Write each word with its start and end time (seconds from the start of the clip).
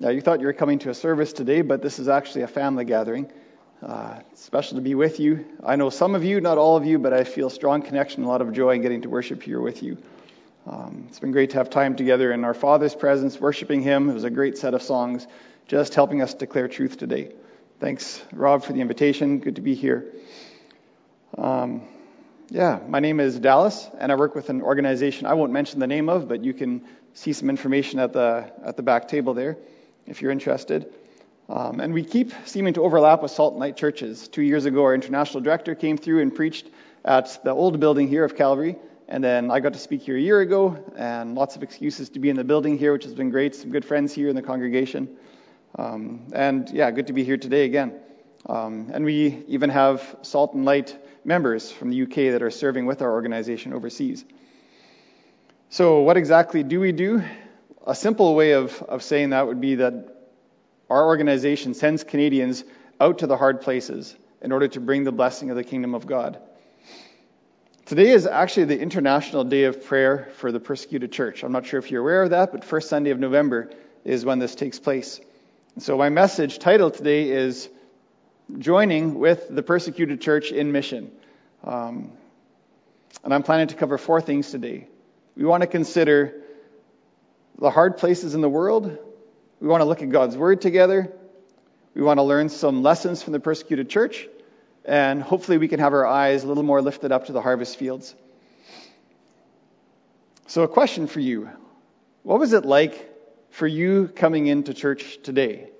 Now, 0.00 0.10
you 0.10 0.20
thought 0.20 0.38
you 0.38 0.46
were 0.46 0.52
coming 0.52 0.78
to 0.80 0.90
a 0.90 0.94
service 0.94 1.32
today, 1.32 1.60
but 1.62 1.82
this 1.82 1.98
is 1.98 2.08
actually 2.08 2.42
a 2.42 2.46
family 2.46 2.84
gathering. 2.84 3.32
Uh, 3.82 4.20
special 4.34 4.76
to 4.76 4.80
be 4.80 4.94
with 4.94 5.18
you. 5.18 5.44
I 5.64 5.74
know 5.74 5.90
some 5.90 6.14
of 6.14 6.24
you, 6.24 6.40
not 6.40 6.56
all 6.56 6.76
of 6.76 6.86
you, 6.86 7.00
but 7.00 7.12
I 7.12 7.24
feel 7.24 7.50
strong 7.50 7.82
connection, 7.82 8.22
a 8.22 8.28
lot 8.28 8.40
of 8.40 8.52
joy 8.52 8.76
in 8.76 8.82
getting 8.82 9.02
to 9.02 9.08
worship 9.08 9.42
here 9.42 9.60
with 9.60 9.82
you. 9.82 9.98
Um, 10.68 11.06
it's 11.08 11.18
been 11.18 11.32
great 11.32 11.50
to 11.50 11.56
have 11.56 11.68
time 11.68 11.96
together 11.96 12.30
in 12.30 12.44
our 12.44 12.54
Father's 12.54 12.94
presence, 12.94 13.40
worshiping 13.40 13.82
Him. 13.82 14.08
It 14.08 14.14
was 14.14 14.22
a 14.22 14.30
great 14.30 14.56
set 14.56 14.72
of 14.72 14.82
songs, 14.82 15.26
just 15.66 15.96
helping 15.96 16.22
us 16.22 16.32
declare 16.32 16.68
truth 16.68 16.96
today. 16.96 17.32
Thanks, 17.80 18.22
Rob, 18.32 18.62
for 18.62 18.72
the 18.72 18.80
invitation. 18.80 19.40
Good 19.40 19.56
to 19.56 19.62
be 19.62 19.74
here. 19.74 20.12
Um, 21.36 21.82
yeah, 22.50 22.78
my 22.86 23.00
name 23.00 23.18
is 23.18 23.36
Dallas, 23.40 23.88
and 23.98 24.12
I 24.12 24.14
work 24.14 24.36
with 24.36 24.48
an 24.48 24.62
organization 24.62 25.26
I 25.26 25.34
won't 25.34 25.50
mention 25.50 25.80
the 25.80 25.88
name 25.88 26.08
of, 26.08 26.28
but 26.28 26.44
you 26.44 26.54
can 26.54 26.84
see 27.14 27.32
some 27.32 27.50
information 27.50 27.98
at 27.98 28.12
the 28.12 28.52
at 28.62 28.76
the 28.76 28.82
back 28.84 29.08
table 29.08 29.34
there 29.34 29.58
if 30.08 30.22
you're 30.22 30.32
interested. 30.32 30.92
Um, 31.48 31.80
and 31.80 31.94
we 31.94 32.04
keep 32.04 32.32
seeming 32.44 32.74
to 32.74 32.82
overlap 32.82 33.22
with 33.22 33.30
Salt 33.30 33.54
and 33.54 33.60
Light 33.60 33.76
churches. 33.76 34.28
Two 34.28 34.42
years 34.42 34.66
ago, 34.66 34.82
our 34.84 34.94
international 34.94 35.42
director 35.42 35.74
came 35.74 35.96
through 35.96 36.20
and 36.20 36.34
preached 36.34 36.68
at 37.04 37.40
the 37.42 37.50
old 37.50 37.80
building 37.80 38.08
here 38.08 38.24
of 38.24 38.36
Calvary. 38.36 38.76
And 39.08 39.24
then 39.24 39.50
I 39.50 39.60
got 39.60 39.72
to 39.72 39.78
speak 39.78 40.02
here 40.02 40.18
a 40.18 40.20
year 40.20 40.40
ago, 40.40 40.84
and 40.94 41.34
lots 41.34 41.56
of 41.56 41.62
excuses 41.62 42.10
to 42.10 42.18
be 42.18 42.28
in 42.28 42.36
the 42.36 42.44
building 42.44 42.76
here, 42.76 42.92
which 42.92 43.04
has 43.04 43.14
been 43.14 43.30
great. 43.30 43.54
Some 43.54 43.70
good 43.70 43.84
friends 43.84 44.12
here 44.12 44.28
in 44.28 44.36
the 44.36 44.42
congregation. 44.42 45.16
Um, 45.78 46.26
and 46.34 46.68
yeah, 46.70 46.90
good 46.90 47.06
to 47.06 47.14
be 47.14 47.24
here 47.24 47.38
today 47.38 47.64
again. 47.64 47.94
Um, 48.46 48.90
and 48.92 49.06
we 49.06 49.44
even 49.48 49.70
have 49.70 50.16
Salt 50.20 50.52
and 50.52 50.66
Light 50.66 50.98
members 51.24 51.72
from 51.72 51.88
the 51.88 52.02
UK 52.02 52.32
that 52.32 52.42
are 52.42 52.50
serving 52.50 52.84
with 52.84 53.00
our 53.00 53.12
organization 53.12 53.72
overseas. 53.72 54.26
So, 55.70 56.00
what 56.00 56.18
exactly 56.18 56.62
do 56.62 56.78
we 56.80 56.92
do? 56.92 57.22
A 57.88 57.94
simple 57.94 58.34
way 58.34 58.52
of, 58.52 58.82
of 58.82 59.02
saying 59.02 59.30
that 59.30 59.46
would 59.46 59.62
be 59.62 59.76
that 59.76 60.14
our 60.90 61.06
organization 61.06 61.72
sends 61.72 62.04
Canadians 62.04 62.62
out 63.00 63.20
to 63.20 63.26
the 63.26 63.38
hard 63.38 63.62
places 63.62 64.14
in 64.42 64.52
order 64.52 64.68
to 64.68 64.78
bring 64.78 65.04
the 65.04 65.10
blessing 65.10 65.48
of 65.48 65.56
the 65.56 65.64
kingdom 65.64 65.94
of 65.94 66.06
God. 66.06 66.38
Today 67.86 68.10
is 68.10 68.26
actually 68.26 68.66
the 68.66 68.78
International 68.78 69.42
Day 69.42 69.64
of 69.64 69.86
Prayer 69.86 70.28
for 70.34 70.52
the 70.52 70.60
Persecuted 70.60 71.12
Church. 71.12 71.42
I'm 71.42 71.52
not 71.52 71.64
sure 71.64 71.78
if 71.78 71.90
you're 71.90 72.02
aware 72.02 72.24
of 72.24 72.30
that, 72.30 72.52
but 72.52 72.62
first 72.62 72.90
Sunday 72.90 73.08
of 73.08 73.18
November 73.18 73.70
is 74.04 74.22
when 74.22 74.38
this 74.38 74.54
takes 74.54 74.78
place. 74.78 75.18
And 75.74 75.82
so 75.82 75.96
my 75.96 76.10
message 76.10 76.58
title 76.58 76.90
today 76.90 77.30
is 77.30 77.70
Joining 78.58 79.18
with 79.18 79.48
the 79.48 79.62
Persecuted 79.62 80.20
Church 80.20 80.52
in 80.52 80.72
Mission. 80.72 81.10
Um, 81.64 82.12
and 83.24 83.32
I'm 83.32 83.42
planning 83.42 83.68
to 83.68 83.76
cover 83.76 83.96
four 83.96 84.20
things 84.20 84.50
today. 84.50 84.88
We 85.36 85.46
want 85.46 85.62
to 85.62 85.66
consider 85.66 86.42
the 87.58 87.70
hard 87.70 87.96
places 87.96 88.34
in 88.34 88.40
the 88.40 88.48
world. 88.48 88.96
We 89.60 89.68
want 89.68 89.80
to 89.80 89.84
look 89.84 90.02
at 90.02 90.10
God's 90.10 90.36
Word 90.36 90.60
together. 90.60 91.12
We 91.94 92.02
want 92.02 92.18
to 92.18 92.22
learn 92.22 92.48
some 92.48 92.82
lessons 92.82 93.22
from 93.22 93.32
the 93.32 93.40
persecuted 93.40 93.90
church. 93.90 94.28
And 94.84 95.22
hopefully, 95.22 95.58
we 95.58 95.68
can 95.68 95.80
have 95.80 95.92
our 95.92 96.06
eyes 96.06 96.44
a 96.44 96.46
little 96.46 96.62
more 96.62 96.80
lifted 96.80 97.12
up 97.12 97.26
to 97.26 97.32
the 97.32 97.42
harvest 97.42 97.76
fields. 97.76 98.14
So, 100.46 100.62
a 100.62 100.68
question 100.68 101.06
for 101.08 101.20
you 101.20 101.50
What 102.22 102.38
was 102.38 102.52
it 102.52 102.64
like 102.64 103.10
for 103.50 103.66
you 103.66 104.08
coming 104.08 104.46
into 104.46 104.72
church 104.72 105.18
today? 105.22 105.70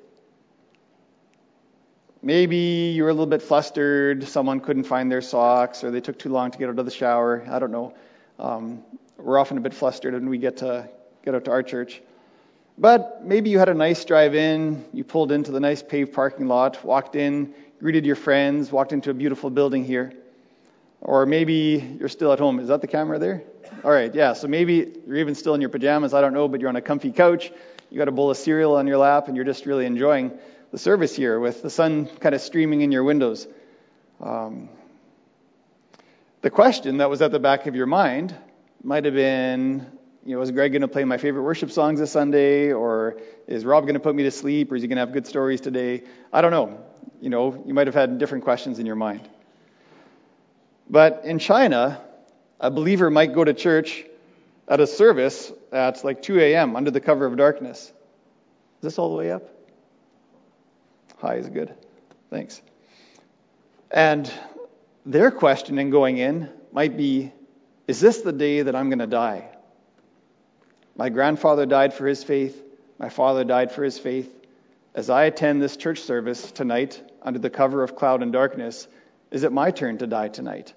Maybe 2.20 2.92
you 2.96 3.04
were 3.04 3.10
a 3.10 3.12
little 3.12 3.26
bit 3.26 3.42
flustered, 3.42 4.24
someone 4.24 4.58
couldn't 4.58 4.84
find 4.84 5.10
their 5.10 5.22
socks, 5.22 5.84
or 5.84 5.92
they 5.92 6.00
took 6.00 6.18
too 6.18 6.30
long 6.30 6.50
to 6.50 6.58
get 6.58 6.68
out 6.68 6.78
of 6.78 6.84
the 6.84 6.90
shower. 6.90 7.46
I 7.48 7.60
don't 7.60 7.70
know. 7.70 7.94
Um, 8.40 8.82
we're 9.16 9.38
often 9.38 9.56
a 9.56 9.60
bit 9.60 9.72
flustered 9.72 10.14
when 10.14 10.28
we 10.28 10.38
get 10.38 10.58
to 10.58 10.88
get 11.28 11.34
out 11.34 11.44
to 11.44 11.50
our 11.50 11.62
church. 11.62 12.00
But 12.78 13.22
maybe 13.22 13.50
you 13.50 13.58
had 13.58 13.68
a 13.68 13.74
nice 13.74 14.02
drive 14.06 14.34
in, 14.34 14.86
you 14.94 15.04
pulled 15.04 15.30
into 15.30 15.50
the 15.50 15.60
nice 15.60 15.82
paved 15.82 16.14
parking 16.14 16.48
lot, 16.48 16.82
walked 16.82 17.16
in, 17.16 17.52
greeted 17.80 18.06
your 18.06 18.16
friends, 18.16 18.72
walked 18.72 18.94
into 18.94 19.10
a 19.10 19.14
beautiful 19.14 19.50
building 19.50 19.84
here. 19.84 20.14
Or 21.02 21.26
maybe 21.26 21.96
you're 22.00 22.08
still 22.08 22.32
at 22.32 22.38
home. 22.38 22.60
Is 22.60 22.68
that 22.68 22.80
the 22.80 22.86
camera 22.86 23.18
there? 23.18 23.42
All 23.84 23.90
right, 23.90 24.14
yeah. 24.14 24.32
So 24.32 24.48
maybe 24.48 24.90
you're 25.06 25.16
even 25.16 25.34
still 25.34 25.54
in 25.54 25.60
your 25.60 25.68
pajamas, 25.68 26.14
I 26.14 26.22
don't 26.22 26.32
know, 26.32 26.48
but 26.48 26.60
you're 26.60 26.70
on 26.70 26.76
a 26.76 26.80
comfy 26.80 27.12
couch, 27.12 27.52
you 27.90 27.98
got 27.98 28.08
a 28.08 28.12
bowl 28.12 28.30
of 28.30 28.38
cereal 28.38 28.76
on 28.76 28.86
your 28.86 28.96
lap, 28.96 29.28
and 29.28 29.36
you're 29.36 29.44
just 29.44 29.66
really 29.66 29.84
enjoying 29.84 30.32
the 30.70 30.78
service 30.78 31.14
here 31.14 31.38
with 31.38 31.60
the 31.60 31.68
sun 31.68 32.06
kind 32.06 32.34
of 32.34 32.40
streaming 32.40 32.80
in 32.80 32.90
your 32.90 33.04
windows. 33.04 33.46
Um, 34.18 34.70
the 36.40 36.50
question 36.50 36.98
that 36.98 37.10
was 37.10 37.20
at 37.20 37.32
the 37.32 37.38
back 37.38 37.66
of 37.66 37.76
your 37.76 37.86
mind 37.86 38.34
might 38.82 39.04
have 39.04 39.14
been 39.14 39.97
you 40.24 40.34
know, 40.34 40.42
is 40.42 40.50
Greg 40.50 40.72
going 40.72 40.82
to 40.82 40.88
play 40.88 41.04
my 41.04 41.16
favorite 41.18 41.42
worship 41.42 41.70
songs 41.70 42.00
this 42.00 42.12
Sunday? 42.12 42.72
Or 42.72 43.18
is 43.46 43.64
Rob 43.64 43.84
going 43.84 43.94
to 43.94 44.00
put 44.00 44.14
me 44.14 44.24
to 44.24 44.30
sleep? 44.30 44.70
Or 44.72 44.76
is 44.76 44.82
he 44.82 44.88
going 44.88 44.96
to 44.96 45.00
have 45.00 45.12
good 45.12 45.26
stories 45.26 45.60
today? 45.60 46.02
I 46.32 46.40
don't 46.40 46.50
know. 46.50 46.84
You 47.20 47.30
know, 47.30 47.62
you 47.66 47.74
might 47.74 47.86
have 47.86 47.94
had 47.94 48.18
different 48.18 48.44
questions 48.44 48.78
in 48.78 48.86
your 48.86 48.96
mind. 48.96 49.28
But 50.90 51.22
in 51.24 51.38
China, 51.38 52.00
a 52.60 52.70
believer 52.70 53.10
might 53.10 53.32
go 53.32 53.44
to 53.44 53.54
church 53.54 54.04
at 54.66 54.80
a 54.80 54.86
service 54.86 55.52
at 55.72 56.04
like 56.04 56.22
2 56.22 56.38
a.m. 56.40 56.76
under 56.76 56.90
the 56.90 57.00
cover 57.00 57.26
of 57.26 57.36
darkness. 57.36 57.80
Is 57.80 57.92
this 58.82 58.98
all 58.98 59.10
the 59.10 59.16
way 59.16 59.30
up? 59.32 59.42
High 61.18 61.36
is 61.36 61.48
good. 61.48 61.74
Thanks. 62.30 62.60
And 63.90 64.30
their 65.04 65.30
question 65.30 65.78
in 65.78 65.90
going 65.90 66.18
in 66.18 66.50
might 66.72 66.96
be 66.96 67.32
Is 67.86 68.00
this 68.00 68.20
the 68.20 68.32
day 68.32 68.62
that 68.62 68.76
I'm 68.76 68.90
going 68.90 68.98
to 68.98 69.06
die? 69.06 69.48
My 70.98 71.08
grandfather 71.10 71.64
died 71.64 71.94
for 71.94 72.06
his 72.06 72.24
faith. 72.24 72.60
My 72.98 73.08
father 73.08 73.44
died 73.44 73.70
for 73.70 73.84
his 73.84 73.98
faith. 73.98 74.34
As 74.94 75.08
I 75.08 75.24
attend 75.24 75.62
this 75.62 75.76
church 75.76 76.00
service 76.00 76.50
tonight 76.50 77.00
under 77.22 77.38
the 77.38 77.50
cover 77.50 77.84
of 77.84 77.94
cloud 77.94 78.20
and 78.20 78.32
darkness, 78.32 78.88
is 79.30 79.44
it 79.44 79.52
my 79.52 79.70
turn 79.70 79.98
to 79.98 80.08
die 80.08 80.26
tonight? 80.26 80.74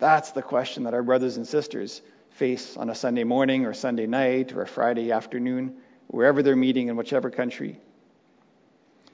That's 0.00 0.32
the 0.32 0.42
question 0.42 0.82
that 0.82 0.94
our 0.94 1.04
brothers 1.04 1.36
and 1.36 1.46
sisters 1.46 2.02
face 2.30 2.76
on 2.76 2.90
a 2.90 2.94
Sunday 2.94 3.22
morning 3.22 3.66
or 3.66 3.72
Sunday 3.72 4.08
night 4.08 4.52
or 4.52 4.62
a 4.62 4.66
Friday 4.66 5.12
afternoon, 5.12 5.76
wherever 6.08 6.42
they're 6.42 6.56
meeting 6.56 6.88
in 6.88 6.96
whichever 6.96 7.30
country. 7.30 7.78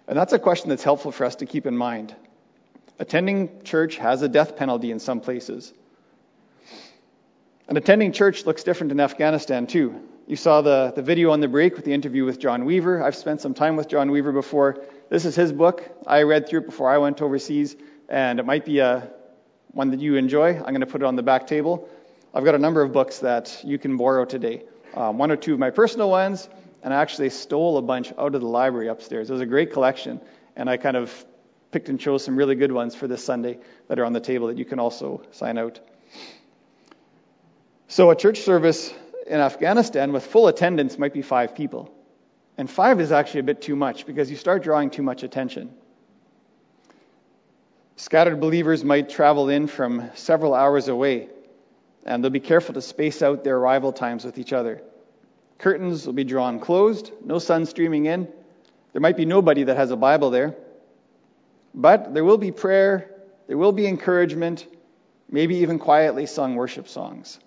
And 0.07 0.17
that's 0.17 0.33
a 0.33 0.39
question 0.39 0.71
that's 0.71 0.83
helpful 0.85 1.13
for 1.13 1.27
us 1.27 1.37
to 1.37 1.47
keep 1.47 1.67
in 1.67 1.77
mind. 1.77 2.17
Attending 2.99 3.63
church 3.65 3.97
has 3.97 4.23
a 4.23 4.29
death 4.31 4.57
penalty 4.57 4.91
in 4.91 4.99
some 4.99 5.21
places. 5.21 5.75
And 7.69 7.77
attending 7.77 8.13
church 8.13 8.47
looks 8.47 8.65
different 8.65 8.93
in 8.93 9.01
Afghanistan, 9.01 9.67
too. 9.67 10.01
You 10.27 10.37
saw 10.37 10.63
the, 10.63 10.91
the 10.97 11.03
video 11.03 11.33
on 11.33 11.41
the 11.41 11.49
break 11.49 11.77
with 11.77 11.85
the 11.85 11.93
interview 11.93 12.25
with 12.25 12.39
John 12.41 12.65
Weaver. 12.65 13.03
I've 13.03 13.15
spent 13.15 13.43
some 13.43 13.53
time 13.53 13.77
with 13.77 13.89
John 13.89 14.11
Weaver 14.11 14.33
before. 14.33 14.83
This 15.11 15.27
is 15.27 15.37
his 15.37 15.53
book. 15.53 15.87
I 16.07 16.23
read 16.23 16.49
through 16.49 16.61
it 16.61 16.67
before 16.67 16.89
I 16.89 16.97
went 16.97 17.21
overseas, 17.21 17.77
and 18.09 18.41
it 18.41 18.47
might 18.47 18.65
be 18.65 18.79
a, 18.79 19.11
one 19.73 19.91
that 19.91 20.01
you 20.01 20.17
enjoy. 20.17 20.55
I'm 20.55 20.63
going 20.63 20.81
to 20.81 20.87
put 20.87 21.03
it 21.03 21.05
on 21.05 21.17
the 21.17 21.23
back 21.23 21.47
table. 21.47 21.91
I've 22.33 22.45
got 22.45 22.55
a 22.55 22.59
number 22.59 22.81
of 22.81 22.93
books 22.93 23.19
that 23.19 23.61
you 23.63 23.79
can 23.79 23.99
borrow 23.99 24.25
today. 24.25 24.63
Um, 24.95 25.19
one 25.19 25.31
or 25.31 25.37
two 25.37 25.53
of 25.53 25.59
my 25.59 25.69
personal 25.69 26.09
ones, 26.09 26.49
and 26.83 26.95
I 26.95 27.03
actually 27.03 27.29
stole 27.29 27.77
a 27.77 27.83
bunch 27.83 28.15
out 28.19 28.35
of 28.35 28.41
the 28.41 28.49
library 28.49 28.89
upstairs. 28.89 29.29
It 29.29 29.33
was 29.35 29.43
a 29.43 29.47
great 29.47 29.75
collection, 29.75 30.23
and 30.57 30.71
I 30.71 30.79
kind 30.79 30.97
of 30.97 31.13
picked 31.71 31.91
and 31.91 32.01
chose 32.01 32.25
some 32.25 32.35
really 32.35 32.55
good 32.55 32.73
ones 32.73 32.95
for 32.95 33.07
this 33.07 33.23
Sunday 33.23 33.59
that 33.89 33.99
are 33.99 34.07
on 34.07 34.15
the 34.15 34.21
table 34.21 34.47
that 34.47 34.57
you 34.57 34.65
can 34.65 34.79
also 34.79 35.21
sign 35.33 35.59
out. 35.59 35.81
So 37.91 38.11
a 38.11 38.17
church 38.17 38.41
service 38.41 38.93
in 39.27 39.41
Afghanistan 39.41 40.13
with 40.13 40.27
full 40.27 40.47
attendance 40.47 40.99
might 40.99 41.15
be 41.15 41.23
five 41.23 41.55
people. 41.55 41.91
And 42.59 42.69
five 42.69 43.01
is 43.01 43.13
actually 43.13 43.41
a 43.41 43.45
bit 43.45 43.63
too 43.63 43.77
much 43.77 44.05
because 44.05 44.31
you 44.31 44.37
start 44.37 44.63
drawing 44.63 44.91
too 44.91 45.03
much 45.03 45.23
attention. 45.23 45.73
Scattered 47.97 48.41
believers 48.41 48.85
might 48.85 49.09
travel 49.09 49.49
in 49.49 49.69
from 49.69 50.11
several 50.15 50.55
hours 50.55 50.89
away, 50.89 51.29
and 52.05 52.23
they'll 52.23 52.31
be 52.31 52.41
careful 52.41 52.75
to 52.75 52.83
space 52.83 53.23
out 53.23 53.43
their 53.43 53.57
arrival 53.57 53.93
times 53.93 54.23
with 54.23 54.39
each 54.39 54.53
other. 54.53 54.83
Curtains 55.57 56.05
will 56.05 56.13
be 56.13 56.25
drawn 56.25 56.61
closed, 56.61 57.11
no 57.25 57.39
sun 57.39 57.65
streaming 57.65 58.05
in. 58.05 58.29
There 58.93 59.01
might 59.01 59.17
be 59.17 59.25
nobody 59.25 59.65
that 59.65 59.79
has 59.79 59.91
a 59.91 59.97
Bible 59.97 60.29
there. 60.29 60.55
But 61.75 62.13
there 62.13 62.25
will 62.25 62.39
be 62.39 62.53
prayer, 62.53 63.11
there 63.47 63.57
will 63.57 63.73
be 63.73 63.87
encouragement, 63.87 64.67
maybe 65.31 65.57
even 65.57 65.79
quietly 65.79 66.27
sung 66.27 66.55
worship 66.55 66.87
songs. 66.87 67.41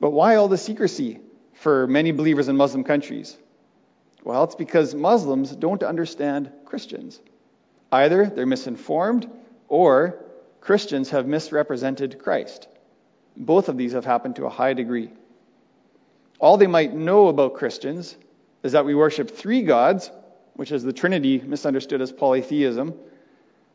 But 0.00 0.10
why 0.10 0.36
all 0.36 0.48
the 0.48 0.58
secrecy 0.58 1.20
for 1.54 1.86
many 1.86 2.12
believers 2.12 2.48
in 2.48 2.56
Muslim 2.56 2.84
countries? 2.84 3.36
Well, 4.22 4.44
it's 4.44 4.54
because 4.54 4.94
Muslims 4.94 5.54
don't 5.54 5.82
understand 5.82 6.50
Christians. 6.64 7.20
Either 7.92 8.26
they're 8.26 8.46
misinformed 8.46 9.30
or 9.68 10.18
Christians 10.60 11.10
have 11.10 11.26
misrepresented 11.26 12.18
Christ. 12.18 12.68
Both 13.36 13.68
of 13.68 13.76
these 13.76 13.92
have 13.92 14.04
happened 14.04 14.36
to 14.36 14.46
a 14.46 14.50
high 14.50 14.72
degree. 14.72 15.10
All 16.40 16.56
they 16.56 16.66
might 16.66 16.94
know 16.94 17.28
about 17.28 17.54
Christians 17.54 18.16
is 18.62 18.72
that 18.72 18.84
we 18.84 18.94
worship 18.94 19.30
three 19.30 19.62
gods, 19.62 20.10
which 20.54 20.72
is 20.72 20.82
the 20.82 20.92
Trinity 20.92 21.38
misunderstood 21.38 22.00
as 22.00 22.12
polytheism, 22.12 22.94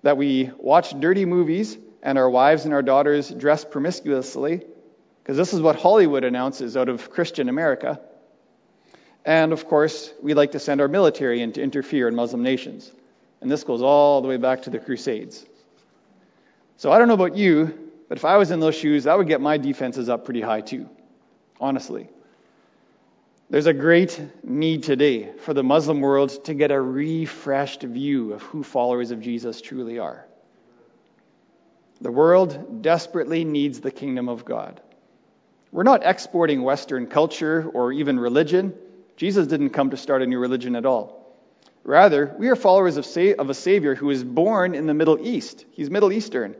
that 0.01 0.17
we 0.17 0.51
watch 0.57 0.99
dirty 0.99 1.25
movies 1.25 1.77
and 2.01 2.17
our 2.17 2.29
wives 2.29 2.65
and 2.65 2.73
our 2.73 2.81
daughters 2.81 3.29
dress 3.29 3.63
promiscuously, 3.63 4.65
because 5.29 5.37
this 5.37 5.53
is 5.53 5.61
what 5.61 5.75
Hollywood 5.75 6.23
announces 6.23 6.75
out 6.75 6.89
of 6.89 7.11
Christian 7.11 7.49
America. 7.49 8.01
And 9.23 9.53
of 9.53 9.67
course, 9.67 10.11
we 10.23 10.33
like 10.33 10.53
to 10.53 10.59
send 10.59 10.81
our 10.81 10.87
military 10.87 11.43
in 11.43 11.51
to 11.51 11.61
interfere 11.61 12.07
in 12.07 12.15
Muslim 12.15 12.41
nations. 12.41 12.91
And 13.39 13.51
this 13.51 13.63
goes 13.63 13.83
all 13.83 14.23
the 14.23 14.27
way 14.27 14.37
back 14.37 14.63
to 14.63 14.71
the 14.71 14.79
Crusades. 14.79 15.45
So 16.77 16.91
I 16.91 16.97
don't 16.97 17.07
know 17.07 17.13
about 17.13 17.37
you, 17.37 17.91
but 18.07 18.17
if 18.17 18.25
I 18.25 18.37
was 18.37 18.49
in 18.49 18.59
those 18.59 18.73
shoes, 18.73 19.05
I 19.05 19.13
would 19.13 19.27
get 19.27 19.39
my 19.39 19.57
defenses 19.57 20.09
up 20.09 20.25
pretty 20.25 20.41
high 20.41 20.61
too, 20.61 20.89
honestly. 21.61 22.09
There's 23.51 23.67
a 23.67 23.73
great 23.73 24.19
need 24.43 24.81
today 24.81 25.31
for 25.41 25.53
the 25.53 25.61
Muslim 25.61 26.01
world 26.01 26.43
to 26.45 26.55
get 26.55 26.71
a 26.71 26.81
refreshed 26.81 27.83
view 27.83 28.33
of 28.33 28.41
who 28.41 28.63
followers 28.63 29.11
of 29.11 29.21
Jesus 29.21 29.61
truly 29.61 29.99
are. 29.99 30.25
The 32.01 32.11
world 32.11 32.81
desperately 32.81 33.43
needs 33.43 33.79
the 33.79 33.91
kingdom 33.91 34.27
of 34.27 34.43
God. 34.43 34.81
We're 35.71 35.83
not 35.83 36.05
exporting 36.05 36.63
Western 36.63 37.07
culture 37.07 37.69
or 37.73 37.91
even 37.93 38.19
religion. 38.19 38.73
Jesus 39.17 39.47
didn't 39.47 39.69
come 39.71 39.91
to 39.91 39.97
start 39.97 40.21
a 40.21 40.27
new 40.27 40.39
religion 40.39 40.75
at 40.75 40.85
all. 40.85 41.19
Rather, 41.83 42.35
we 42.37 42.49
are 42.49 42.55
followers 42.55 42.97
of, 42.97 43.49
a 43.49 43.53
Savior 43.53 43.95
who 43.95 44.09
is 44.09 44.23
born 44.23 44.75
in 44.75 44.87
the 44.87 44.93
Middle 44.93 45.25
East. 45.25 45.65
He's 45.71 45.89
Middle 45.89 46.11
Eastern. 46.11 46.55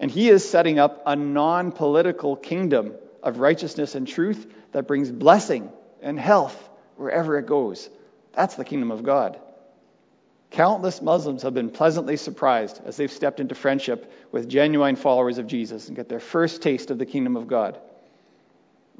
And 0.00 0.10
he 0.10 0.28
is 0.28 0.48
setting 0.48 0.78
up 0.78 1.02
a 1.06 1.14
non 1.14 1.72
political 1.72 2.36
kingdom 2.36 2.94
of 3.22 3.38
righteousness 3.38 3.94
and 3.94 4.06
truth 4.06 4.52
that 4.72 4.86
brings 4.86 5.10
blessing 5.10 5.70
and 6.00 6.18
health 6.18 6.56
wherever 6.96 7.38
it 7.38 7.46
goes. 7.46 7.88
That's 8.32 8.56
the 8.56 8.64
kingdom 8.64 8.90
of 8.90 9.02
God. 9.04 9.38
Countless 10.50 11.00
Muslims 11.00 11.42
have 11.42 11.54
been 11.54 11.70
pleasantly 11.70 12.16
surprised 12.16 12.80
as 12.84 12.96
they've 12.96 13.12
stepped 13.12 13.40
into 13.40 13.54
friendship 13.54 14.12
with 14.32 14.48
genuine 14.48 14.96
followers 14.96 15.38
of 15.38 15.46
Jesus 15.46 15.88
and 15.88 15.96
get 15.96 16.08
their 16.08 16.20
first 16.20 16.62
taste 16.62 16.90
of 16.90 16.98
the 16.98 17.06
kingdom 17.06 17.36
of 17.36 17.46
God. 17.46 17.78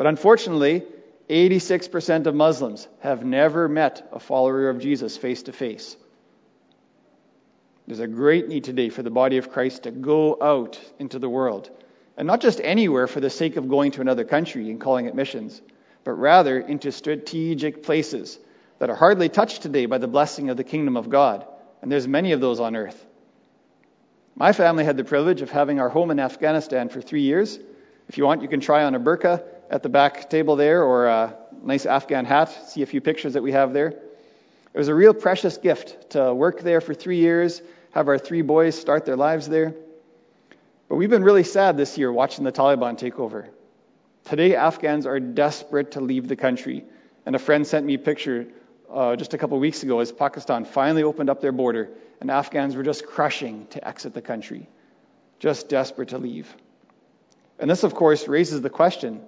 But 0.03 0.09
unfortunately, 0.09 0.83
86% 1.31 2.27
of 2.27 2.35
Muslims 2.35 2.89
have 3.03 3.25
never 3.25 3.69
met 3.69 4.09
a 4.11 4.19
follower 4.19 4.69
of 4.69 4.81
Jesus 4.81 5.17
face 5.17 5.45
to 5.45 5.53
face. 5.53 5.97
There's 7.87 8.01
a 8.01 8.09
great 8.09 8.49
need 8.49 8.65
today 8.65 8.89
for 8.89 9.05
the 9.05 9.13
body 9.13 9.37
of 9.37 9.53
Christ 9.53 9.85
to 9.85 9.93
go 9.93 10.37
out 10.43 10.81
into 10.99 11.21
the 11.21 11.29
world. 11.29 11.71
And 12.17 12.27
not 12.27 12.41
just 12.41 12.61
anywhere 12.65 13.07
for 13.07 13.21
the 13.21 13.31
sake 13.31 13.57
of 13.57 13.69
going 13.69 13.93
to 13.93 14.01
another 14.01 14.25
country 14.25 14.73
and 14.73 14.81
calling 14.81 15.07
it 15.07 15.15
missions, 15.15 15.63
but 16.03 16.15
rather 16.15 16.59
into 16.59 16.91
strategic 16.91 17.85
places 17.85 18.41
that 18.81 18.91
are 18.91 18.97
hardly 18.97 19.29
touched 19.29 19.63
today 19.63 19.87
by 19.87 19.99
the 19.99 20.09
blessing 20.09 20.51
of 20.51 20.57
the 20.57 20.65
kingdom 20.65 20.97
of 20.97 21.11
God. 21.11 21.47
And 21.81 21.93
there's 21.93 22.09
many 22.09 22.33
of 22.33 22.41
those 22.41 22.59
on 22.59 22.75
earth. 22.75 23.07
My 24.35 24.53
family 24.53 24.83
had 24.83 24.97
the 24.97 25.05
privilege 25.05 25.43
of 25.43 25.53
having 25.53 25.79
our 25.79 25.91
home 25.91 26.11
in 26.11 26.19
Afghanistan 26.19 26.89
for 26.89 27.01
three 27.01 27.23
years. 27.23 27.57
If 28.09 28.19
you 28.19 28.25
want, 28.25 28.43
you 28.43 28.49
can 28.49 28.59
try 28.59 28.83
on 28.83 28.97
a 28.97 29.01
burqa 29.01 29.45
at 29.73 29.83
the 29.83 29.89
back 29.89 30.29
table 30.29 30.55
there 30.55 30.85
or 30.85 31.07
a 31.07 31.35
nice 31.63 31.87
Afghan 31.87 32.27
hat. 32.27 32.51
See 32.69 32.83
a 32.83 32.87
few 32.87 33.01
pictures 33.01 33.33
that 33.33 33.43
we 33.43 33.53
have 33.53 33.73
there. 33.73 33.89
It 33.89 34.79
was 34.79 34.89
a 34.89 34.95
real 34.95 35.15
precious 35.15 35.57
gift 35.57 36.11
to 36.11 36.33
work 36.35 36.61
there 36.61 36.83
for 36.83 36.93
three 36.93 37.19
years, 37.19 37.63
have 37.93 38.07
our 38.09 38.19
three 38.19 38.43
boys 38.43 38.79
start 38.79 39.07
their 39.07 39.17
lives 39.17 39.49
there. 39.49 39.75
But 40.89 40.97
we've 40.97 41.11
been 41.11 41.25
really 41.25 41.43
sad 41.43 41.79
this 41.79 41.97
year 41.97 42.13
watching 42.13 42.45
the 42.45 42.53
Taliban 42.53 42.99
take 42.99 43.19
over. 43.19 43.49
Today, 44.25 44.55
Afghans 44.55 45.07
are 45.07 45.19
desperate 45.19 45.93
to 45.93 46.01
leave 46.01 46.29
the 46.29 46.37
country. 46.37 46.85
And 47.25 47.35
a 47.35 47.39
friend 47.39 47.67
sent 47.67 47.87
me 47.87 47.95
a 47.95 47.99
picture 47.99 48.49
uh, 48.93 49.17
just 49.17 49.33
a 49.33 49.39
couple 49.39 49.59
weeks 49.59 49.83
ago 49.83 50.01
as 50.01 50.13
Pakistan 50.13 50.67
finally 50.67 51.03
opened 51.03 51.31
up 51.31 51.41
their 51.41 51.53
border, 51.53 51.89
and 52.21 52.31
Afghans 52.31 52.77
were 52.77 52.83
just 52.83 53.07
crushing 53.07 53.67
to 53.69 53.89
exit 53.89 54.13
the 54.13 54.23
country, 54.23 54.69
just 55.39 55.71
desperate 55.71 56.11
to 56.11 56.19
leave. 56.19 56.55
And 57.59 57.71
this, 57.71 57.85
of 57.85 57.95
course, 57.95 58.29
raises 58.29 58.61
the 58.61 58.71
question 58.71 59.23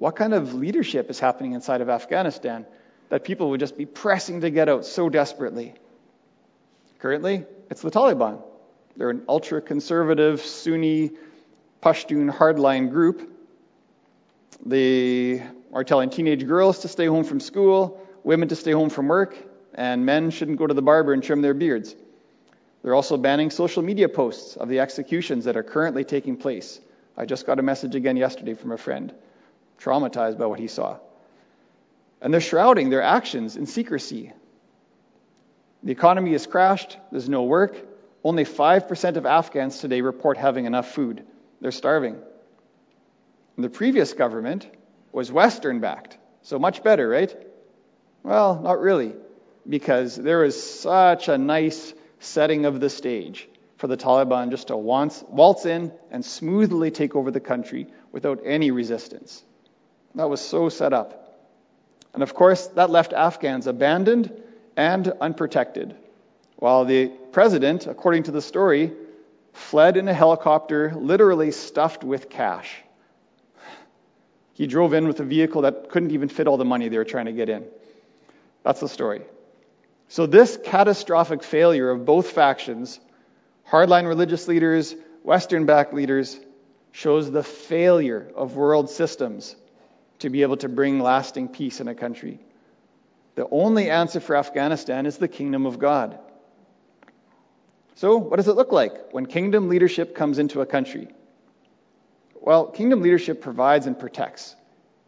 what 0.00 0.16
kind 0.16 0.32
of 0.32 0.54
leadership 0.54 1.10
is 1.10 1.20
happening 1.20 1.52
inside 1.52 1.82
of 1.82 1.90
Afghanistan 1.90 2.64
that 3.10 3.22
people 3.22 3.50
would 3.50 3.60
just 3.60 3.76
be 3.76 3.84
pressing 3.84 4.40
to 4.40 4.48
get 4.48 4.66
out 4.66 4.86
so 4.86 5.10
desperately? 5.10 5.74
Currently, 7.00 7.44
it's 7.68 7.82
the 7.82 7.90
Taliban. 7.90 8.42
They're 8.96 9.10
an 9.10 9.24
ultra 9.28 9.60
conservative, 9.60 10.40
Sunni, 10.40 11.10
Pashtun 11.82 12.34
hardline 12.34 12.90
group. 12.90 13.30
They 14.64 15.46
are 15.74 15.84
telling 15.84 16.08
teenage 16.08 16.46
girls 16.46 16.78
to 16.80 16.88
stay 16.88 17.04
home 17.04 17.24
from 17.24 17.38
school, 17.38 18.00
women 18.24 18.48
to 18.48 18.56
stay 18.56 18.72
home 18.72 18.88
from 18.88 19.06
work, 19.06 19.36
and 19.74 20.06
men 20.06 20.30
shouldn't 20.30 20.56
go 20.56 20.66
to 20.66 20.72
the 20.72 20.80
barber 20.80 21.12
and 21.12 21.22
trim 21.22 21.42
their 21.42 21.52
beards. 21.52 21.94
They're 22.82 22.94
also 22.94 23.18
banning 23.18 23.50
social 23.50 23.82
media 23.82 24.08
posts 24.08 24.56
of 24.56 24.70
the 24.70 24.80
executions 24.80 25.44
that 25.44 25.58
are 25.58 25.62
currently 25.62 26.04
taking 26.04 26.38
place. 26.38 26.80
I 27.18 27.26
just 27.26 27.44
got 27.44 27.58
a 27.58 27.62
message 27.62 27.94
again 27.94 28.16
yesterday 28.16 28.54
from 28.54 28.72
a 28.72 28.78
friend, 28.78 29.12
traumatized 29.80 30.38
by 30.38 30.46
what 30.46 30.58
he 30.58 30.68
saw. 30.68 30.98
And 32.20 32.32
they're 32.32 32.40
shrouding 32.40 32.90
their 32.90 33.02
actions 33.02 33.56
in 33.56 33.66
secrecy. 33.66 34.32
The 35.82 35.92
economy 35.92 36.32
has 36.32 36.46
crashed, 36.46 36.98
there's 37.10 37.28
no 37.28 37.44
work. 37.44 37.76
Only 38.22 38.44
5% 38.44 39.16
of 39.16 39.24
Afghans 39.24 39.78
today 39.78 40.02
report 40.02 40.36
having 40.36 40.66
enough 40.66 40.92
food. 40.92 41.24
They're 41.62 41.72
starving. 41.72 42.16
And 43.56 43.64
the 43.64 43.70
previous 43.70 44.12
government 44.12 44.68
was 45.12 45.32
Western 45.32 45.80
backed, 45.80 46.18
so 46.42 46.58
much 46.58 46.82
better, 46.82 47.08
right? 47.08 47.34
Well, 48.22 48.60
not 48.60 48.80
really, 48.80 49.14
because 49.66 50.14
there 50.16 50.44
is 50.44 50.62
such 50.62 51.28
a 51.28 51.38
nice 51.38 51.94
setting 52.18 52.66
of 52.66 52.80
the 52.80 52.90
stage 52.90 53.48
for 53.78 53.86
the 53.86 53.96
Taliban 53.96 54.50
just 54.50 54.68
to 54.68 54.76
waltz 54.76 55.64
in 55.64 55.92
and 56.10 56.22
smoothly 56.22 56.90
take 56.90 57.16
over 57.16 57.30
the 57.30 57.40
country 57.40 57.86
without 58.12 58.40
any 58.44 58.70
resistance. 58.70 59.42
That 60.14 60.28
was 60.28 60.40
so 60.40 60.68
set 60.68 60.92
up. 60.92 61.20
And 62.12 62.22
of 62.22 62.34
course, 62.34 62.66
that 62.68 62.90
left 62.90 63.12
Afghans 63.12 63.66
abandoned 63.66 64.32
and 64.76 65.12
unprotected, 65.20 65.94
while 66.56 66.84
the 66.84 67.08
president, 67.32 67.86
according 67.86 68.24
to 68.24 68.30
the 68.30 68.42
story, 68.42 68.92
fled 69.52 69.96
in 69.96 70.08
a 70.08 70.14
helicopter 70.14 70.92
literally 70.94 71.52
stuffed 71.52 72.02
with 72.02 72.28
cash. 72.28 72.74
He 74.54 74.66
drove 74.66 74.92
in 74.92 75.06
with 75.06 75.20
a 75.20 75.24
vehicle 75.24 75.62
that 75.62 75.88
couldn't 75.88 76.10
even 76.10 76.28
fit 76.28 76.46
all 76.46 76.56
the 76.56 76.64
money 76.64 76.88
they 76.88 76.98
were 76.98 77.04
trying 77.04 77.26
to 77.26 77.32
get 77.32 77.48
in. 77.48 77.64
That's 78.62 78.80
the 78.80 78.88
story. 78.88 79.22
So, 80.08 80.26
this 80.26 80.58
catastrophic 80.64 81.42
failure 81.42 81.88
of 81.88 82.04
both 82.04 82.32
factions, 82.32 82.98
hardline 83.70 84.06
religious 84.08 84.48
leaders, 84.48 84.94
Western 85.22 85.66
backed 85.66 85.94
leaders, 85.94 86.38
shows 86.92 87.30
the 87.30 87.44
failure 87.44 88.30
of 88.34 88.56
world 88.56 88.90
systems 88.90 89.54
to 90.20 90.30
be 90.30 90.42
able 90.42 90.56
to 90.58 90.68
bring 90.68 91.00
lasting 91.00 91.48
peace 91.48 91.80
in 91.80 91.88
a 91.88 91.94
country. 91.94 92.40
The 93.34 93.48
only 93.50 93.90
answer 93.90 94.20
for 94.20 94.36
Afghanistan 94.36 95.06
is 95.06 95.18
the 95.18 95.28
kingdom 95.28 95.66
of 95.66 95.78
God. 95.78 96.18
So, 97.94 98.16
what 98.16 98.36
does 98.36 98.48
it 98.48 98.54
look 98.54 98.72
like 98.72 99.12
when 99.12 99.26
kingdom 99.26 99.68
leadership 99.68 100.14
comes 100.14 100.38
into 100.38 100.60
a 100.60 100.66
country? 100.66 101.08
Well, 102.40 102.66
kingdom 102.66 103.02
leadership 103.02 103.42
provides 103.42 103.86
and 103.86 103.98
protects. 103.98 104.56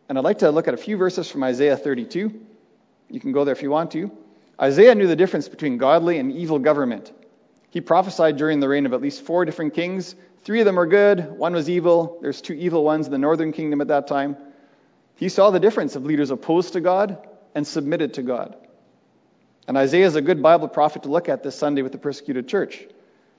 And 0.09 0.19
I'd 0.19 0.25
like 0.25 0.41
to 0.41 0.51
look 0.51 0.69
at 0.69 0.75
a 0.75 0.79
few 0.79 0.99
verses 0.99 1.31
from 1.31 1.43
Isaiah 1.43 1.77
32. 1.77 2.39
You 3.09 3.21
can 3.21 3.33
go 3.33 3.45
there 3.45 3.55
if 3.55 3.63
you 3.63 3.71
want 3.71 3.91
to. 3.93 4.11
Isaiah 4.61 4.95
knew 4.95 5.07
the 5.07 5.17
difference 5.17 5.49
between 5.49 5.79
godly 5.79 6.19
and 6.19 6.31
evil 6.31 6.59
government. 6.59 7.13
He 7.71 7.81
prophesied 7.81 8.37
during 8.37 8.61
the 8.61 8.69
reign 8.69 8.85
of 8.85 8.93
at 8.93 9.01
least 9.01 9.23
four 9.23 9.47
different 9.47 9.73
kings. 9.73 10.15
Three 10.45 10.61
of 10.61 10.67
them 10.67 10.77
were 10.77 10.87
good, 10.87 11.33
one 11.39 11.55
was 11.55 11.71
evil. 11.71 12.19
There's 12.21 12.43
two 12.43 12.53
evil 12.53 12.85
ones 12.85 13.07
in 13.07 13.13
the 13.13 13.19
northern 13.19 13.53
kingdom 13.53 13.81
at 13.81 13.89
that 13.89 14.07
time. 14.07 14.37
He 15.23 15.29
saw 15.29 15.51
the 15.51 15.61
difference 15.61 15.95
of 15.95 16.05
leaders 16.05 16.33
opposed 16.33 16.73
to 16.73 16.81
God 16.81 17.17
and 17.55 17.65
submitted 17.65 18.15
to 18.15 18.23
God. 18.23 18.57
And 19.69 19.79
Isaiah 19.79 20.07
is 20.07 20.17
a 20.17 20.21
good 20.21 20.43
Bible 20.43 20.67
prophet 20.67 21.05
to 21.05 21.11
look 21.11 21.29
at 21.29 21.45
this 21.45 21.55
Sunday 21.55 21.83
with 21.83 21.93
the 21.93 21.99
persecuted 21.99 22.49
church. 22.49 22.85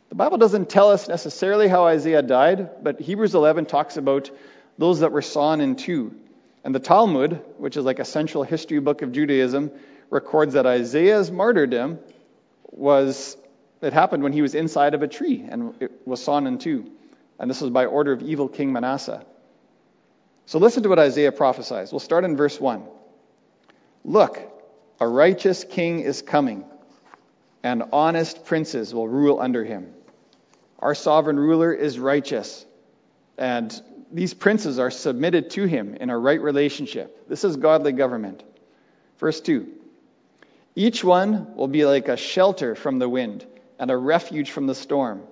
The 0.08 0.16
Bible 0.16 0.38
doesn't 0.38 0.70
tell 0.70 0.92
us 0.92 1.10
necessarily 1.10 1.68
how 1.68 1.84
Isaiah 1.88 2.22
died, 2.22 2.82
but 2.82 3.02
Hebrews 3.02 3.36
11 3.36 3.66
talks 3.66 3.98
about 3.98 4.32
those 4.78 5.02
that 5.02 5.12
were 5.12 5.22
sawn 5.22 5.60
in 5.60 5.76
two. 5.76 6.16
And 6.64 6.74
the 6.74 6.80
Talmud, 6.80 7.42
which 7.58 7.76
is 7.76 7.84
like 7.84 8.00
a 8.00 8.06
central 8.06 8.46
history 8.46 8.80
book 8.80 9.02
of 9.02 9.12
Judaism, 9.12 9.70
records 10.10 10.54
that 10.54 10.66
Isaiah's 10.66 11.32
martyrdom 11.32 12.00
was 12.72 13.36
it 13.82 13.92
happened 13.92 14.24
when 14.24 14.32
he 14.32 14.42
was 14.42 14.56
inside 14.56 14.94
of 14.94 15.04
a 15.04 15.10
tree 15.10 15.46
and 15.50 15.76
it 15.82 15.92
was 16.08 16.24
sawn 16.24 16.48
in 16.48 16.60
two. 16.60 16.90
And 17.38 17.50
this 17.50 17.60
was 17.60 17.72
by 17.72 17.88
order 17.88 18.14
of 18.14 18.22
evil 18.22 18.48
King 18.48 18.72
Manasseh. 18.72 19.26
So 20.46 20.60
listen 20.60 20.84
to 20.84 20.90
what 20.90 21.00
Isaiah 21.00 21.32
prophesies. 21.32 21.92
We'll 21.92 22.00
start 22.00 22.26
in 22.26 22.36
verse 22.36 22.60
1. 22.60 22.84
Look, 24.04 24.40
a 25.00 25.08
righteous 25.08 25.64
king 25.64 26.02
is 26.02 26.22
coming, 26.22 26.66
and 27.64 27.84
honest 27.94 28.46
princes 28.46 28.94
will 28.94 29.08
rule 29.08 29.40
under 29.40 29.64
him. 29.64 29.94
Our 30.80 30.96
sovereign 30.96 31.40
ruler 31.40 31.74
is 31.74 31.98
righteous, 31.98 32.66
and 33.38 33.74
these 34.12 34.34
princes 34.34 34.80
are 34.80 34.92
submitted 34.92 35.52
to 35.52 35.66
him 35.66 35.96
in 35.96 36.10
a 36.10 36.18
right 36.18 36.42
relationship. 36.42 37.28
This 37.30 37.46
is 37.46 37.56
godly 37.56 37.94
government. 37.94 38.44
Verse 39.20 39.40
2 39.40 39.68
Each 40.76 41.04
one 41.04 41.56
will 41.56 41.70
be 41.70 41.86
like 41.86 42.10
a 42.10 42.18
shelter 42.18 42.76
from 42.76 43.00
the 43.00 43.08
wind 43.08 43.46
and 43.80 43.90
a 43.90 43.98
refuge 43.98 44.52
from 44.52 44.68
the 44.68 44.76
storm, 44.76 45.24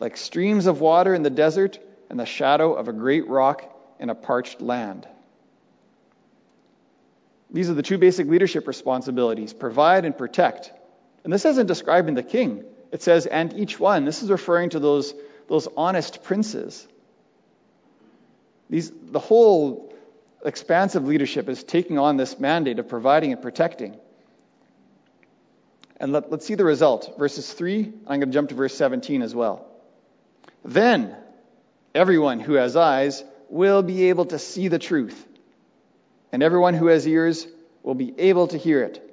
like 0.00 0.16
streams 0.16 0.66
of 0.66 0.80
water 0.80 1.14
in 1.14 1.22
the 1.22 1.30
desert 1.30 1.78
and 2.10 2.18
the 2.18 2.26
shadow 2.26 2.74
of 2.74 2.88
a 2.88 2.92
great 2.92 3.28
rock 3.28 3.69
in 4.00 4.10
a 4.10 4.14
parched 4.14 4.60
land. 4.60 5.06
These 7.50 7.68
are 7.68 7.74
the 7.74 7.82
two 7.82 7.98
basic 7.98 8.26
leadership 8.26 8.66
responsibilities 8.66 9.52
provide 9.52 10.04
and 10.04 10.16
protect. 10.16 10.72
And 11.22 11.32
this 11.32 11.44
isn't 11.44 11.66
describing 11.66 12.14
the 12.14 12.22
king. 12.22 12.64
It 12.90 13.02
says, 13.02 13.26
and 13.26 13.52
each 13.52 13.78
one. 13.78 14.04
This 14.04 14.22
is 14.22 14.30
referring 14.30 14.70
to 14.70 14.80
those, 14.80 15.14
those 15.48 15.68
honest 15.76 16.24
princes. 16.24 16.86
These, 18.70 18.90
the 18.90 19.18
whole 19.18 19.94
expansive 20.44 21.06
leadership 21.06 21.48
is 21.48 21.62
taking 21.62 21.98
on 21.98 22.16
this 22.16 22.38
mandate 22.38 22.78
of 22.78 22.88
providing 22.88 23.32
and 23.32 23.42
protecting. 23.42 23.96
And 25.98 26.12
let, 26.12 26.32
us 26.32 26.46
see 26.46 26.54
the 26.54 26.64
result. 26.64 27.16
Verses 27.18 27.52
3, 27.52 27.92
I'm 28.06 28.20
going 28.20 28.20
to 28.20 28.26
jump 28.26 28.48
to 28.48 28.54
verse 28.54 28.74
17 28.74 29.20
as 29.20 29.34
well. 29.34 29.66
Then 30.64 31.14
everyone 31.94 32.40
who 32.40 32.54
has 32.54 32.76
eyes 32.76 33.22
will 33.50 33.82
be 33.82 34.08
able 34.08 34.26
to 34.26 34.38
see 34.38 34.68
the 34.68 34.78
truth, 34.78 35.26
and 36.32 36.42
everyone 36.42 36.74
who 36.74 36.86
has 36.86 37.06
ears 37.06 37.46
will 37.82 37.94
be 37.94 38.14
able 38.18 38.46
to 38.48 38.56
hear 38.56 38.82
it. 38.82 39.06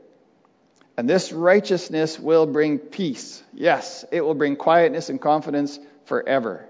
And 0.96 1.10
this 1.10 1.32
righteousness 1.32 2.20
will 2.20 2.46
bring 2.46 2.79
peace. 2.79 3.44
Yes, 3.53 4.06
it 4.12 4.22
will 4.22 4.34
bring 4.34 4.56
quietness 4.56 5.10
and 5.10 5.22
confidence 5.22 5.79
forever. 6.06 6.67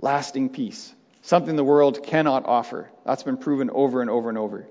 Lasting 0.00 0.50
peace. 0.50 0.92
Something 1.22 1.56
the 1.56 1.64
world 1.64 2.02
cannot 2.02 2.46
offer. 2.46 2.90
That's 3.06 3.22
been 3.22 3.36
proven 3.36 3.70
over 3.70 4.02
and 4.02 4.10
over 4.10 4.28
and 4.28 4.38
over. 4.38 4.66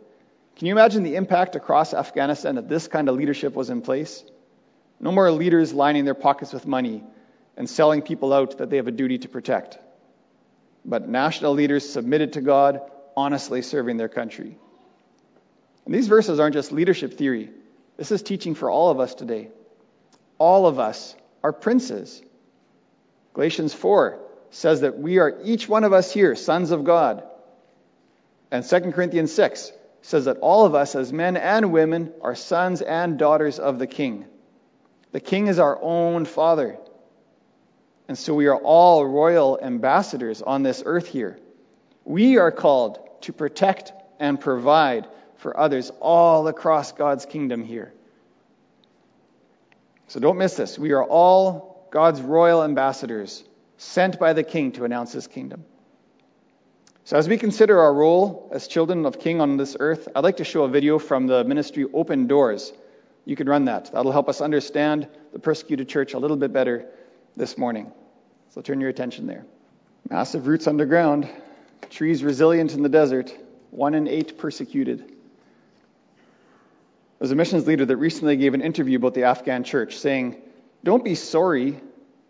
Can 0.58 0.68
you 0.68 0.74
imagine 0.74 1.04
the 1.04 1.16
impact 1.16 1.56
across 1.56 1.94
Afghanistan 1.94 2.58
if 2.58 2.68
this 2.68 2.88
kind 2.88 3.10
of 3.10 3.16
leadership 3.16 3.54
was 3.54 3.70
in 3.70 3.82
place? 3.82 4.24
No 5.00 5.12
more 5.12 5.32
leaders 5.32 5.74
lining 5.74 6.06
their 6.06 6.14
pockets 6.14 6.54
with 6.54 6.68
money 6.68 7.04
and 7.58 7.70
selling 7.70 8.02
people 8.02 8.34
out 8.34 8.58
that 8.60 8.70
they 8.70 8.78
have 8.78 8.88
a 8.88 8.92
duty 8.92 9.18
to 9.20 9.30
protect, 9.30 9.78
but 10.86 11.08
national 11.08 11.54
leaders 11.54 11.88
submitted 11.88 12.34
to 12.34 12.42
God, 12.42 12.82
honestly 13.16 13.62
serving 13.62 13.98
their 13.98 14.10
country. 14.10 14.58
And 15.86 15.94
these 15.94 16.08
verses 16.08 16.40
aren't 16.40 16.54
just 16.54 16.72
leadership 16.72 17.18
theory, 17.18 17.50
this 17.98 18.12
is 18.12 18.24
teaching 18.24 18.56
for 18.56 18.70
all 18.70 18.90
of 18.90 19.00
us 19.00 19.14
today. 19.14 19.50
All 20.38 20.66
of 20.66 20.80
us 20.80 21.16
are 21.44 21.54
princes. 21.54 22.22
Galatians 23.34 23.74
4 23.74 24.20
says 24.50 24.82
that 24.82 24.98
we 24.98 25.20
are 25.20 25.38
each 25.44 25.70
one 25.70 25.84
of 25.84 25.94
us 25.94 26.12
here 26.12 26.36
sons 26.36 26.72
of 26.72 26.84
God. 26.84 27.24
And 28.50 28.68
2 28.68 28.92
Corinthians 28.92 29.32
6 29.34 29.72
says 30.02 30.26
that 30.26 30.38
all 30.38 30.66
of 30.66 30.76
us, 30.76 30.96
as 30.96 31.14
men 31.14 31.38
and 31.38 31.72
women, 31.72 32.12
are 32.22 32.36
sons 32.36 32.82
and 32.82 33.20
daughters 33.20 33.60
of 33.60 33.78
the 33.80 33.88
King. 33.88 34.26
The 35.12 35.20
King 35.20 35.48
is 35.48 35.60
our 35.60 35.80
own 35.82 36.26
Father. 36.26 36.78
And 38.12 38.18
so 38.18 38.34
we 38.34 38.48
are 38.48 38.58
all 38.58 39.06
royal 39.06 39.58
ambassadors 39.62 40.42
on 40.42 40.64
this 40.64 40.84
earth 40.86 41.08
here. 41.08 41.40
We 42.04 42.40
are 42.40 42.52
called 42.52 43.00
to 43.22 43.32
protect 43.32 43.94
and 44.20 44.38
provide 44.38 45.08
for 45.38 45.58
others 45.58 45.94
all 46.02 46.50
across 46.50 46.92
God's 46.92 47.26
kingdom 47.26 47.64
here. 47.64 47.94
So 50.10 50.20
don't 50.20 50.38
miss 50.38 50.58
this. 50.58 50.78
We 50.78 50.92
are 50.92 51.06
all 51.06 51.88
God's 51.90 52.20
royal 52.20 52.66
ambassadors 52.66 53.46
sent 53.78 54.20
by 54.20 54.34
the 54.34 54.44
King 54.44 54.74
to 54.74 54.84
announce 54.84 55.14
his 55.14 55.28
kingdom. 55.28 55.64
So, 57.06 57.16
as 57.16 57.30
we 57.30 57.38
consider 57.38 57.80
our 57.80 57.94
role 57.94 58.52
as 58.54 58.68
children 58.68 59.06
of 59.06 59.22
King 59.22 59.40
on 59.40 59.56
this 59.56 59.78
earth, 59.80 60.10
I'd 60.14 60.26
like 60.26 60.38
to 60.38 60.44
show 60.44 60.66
a 60.66 60.68
video 60.68 61.00
from 61.00 61.28
the 61.28 61.46
ministry 61.46 61.86
Open 61.94 62.28
Doors. 62.28 62.74
You 63.24 63.38
can 63.38 63.48
run 63.48 63.64
that. 63.72 63.94
That'll 63.94 64.12
help 64.12 64.28
us 64.28 64.42
understand 64.42 65.08
the 65.32 65.40
persecuted 65.40 65.88
church 65.88 66.14
a 66.14 66.20
little 66.20 66.36
bit 66.36 66.52
better 66.52 66.90
this 67.38 67.58
morning. 67.58 67.94
So, 68.52 68.62
turn 68.62 68.82
your 68.82 68.90
attention 68.90 69.28
there. 69.28 69.46
Massive 70.10 70.46
roots 70.46 70.68
underground, 70.68 71.30
trees 71.90 72.24
resilient 72.24 72.74
in 72.74 72.84
the 72.84 72.90
desert, 72.90 73.34
one 73.70 73.94
in 73.94 74.08
eight 74.08 74.38
persecuted. 74.38 75.10
There's 77.18 77.32
a 77.32 77.36
missions 77.36 77.66
leader 77.66 77.86
that 77.86 77.98
recently 77.98 78.36
gave 78.36 78.54
an 78.54 78.62
interview 78.62 78.98
about 78.98 79.14
the 79.14 79.24
Afghan 79.24 79.64
church 79.64 79.98
saying, 79.98 80.42
Don't 80.84 81.04
be 81.04 81.16
sorry 81.16 81.80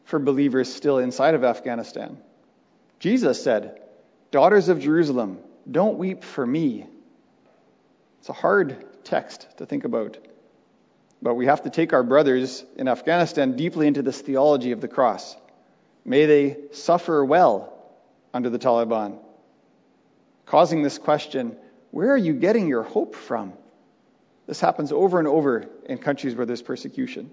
for 0.04 0.20
believers 0.20 0.72
still 0.72 1.00
inside 1.00 1.34
of 1.34 1.44
Afghanistan. 1.44 2.18
Jesus 3.00 3.44
said, 3.44 3.82
Daughters 4.30 4.70
of 4.70 4.80
Jerusalem, 4.80 5.40
don't 5.70 5.98
weep 5.98 6.24
for 6.24 6.46
me. 6.46 6.86
It's 8.20 8.30
a 8.30 8.34
hard 8.34 9.04
text 9.04 9.48
to 9.58 9.66
think 9.66 9.86
about. 9.86 10.20
But 11.22 11.34
we 11.34 11.48
have 11.48 11.64
to 11.64 11.72
take 11.72 11.94
our 11.94 12.04
brothers 12.04 12.64
in 12.76 12.88
Afghanistan 12.88 13.56
deeply 13.56 13.88
into 13.88 14.04
this 14.04 14.22
theology 14.22 14.72
of 14.72 14.82
the 14.82 14.88
cross. 14.88 15.36
May 16.06 16.26
they 16.26 16.58
suffer 16.72 17.24
well 17.24 17.74
under 18.34 18.50
the 18.50 18.60
Taliban, 18.60 19.20
causing 20.46 20.84
this 20.84 20.98
question 20.98 21.56
where 21.92 22.12
are 22.12 22.18
you 22.18 22.34
getting 22.34 22.68
your 22.68 22.84
hope 22.84 23.16
from? 23.16 23.54
This 24.48 24.62
happens 24.62 24.92
over 24.92 25.20
and 25.20 25.28
over 25.28 25.68
in 25.86 25.98
countries 25.98 26.36
where 26.36 26.46
there's 26.46 26.62
persecution. 26.62 27.32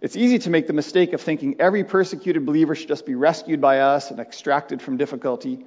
It's 0.00 0.16
easy 0.16 0.38
to 0.40 0.50
make 0.50 0.66
the 0.66 0.72
mistake 0.72 1.12
of 1.12 1.20
thinking 1.20 1.56
every 1.60 1.84
persecuted 1.84 2.46
believer 2.46 2.74
should 2.74 2.88
just 2.88 3.06
be 3.06 3.14
rescued 3.14 3.60
by 3.60 3.80
us 3.80 4.10
and 4.10 4.18
extracted 4.18 4.80
from 4.80 4.96
difficulty 4.96 5.64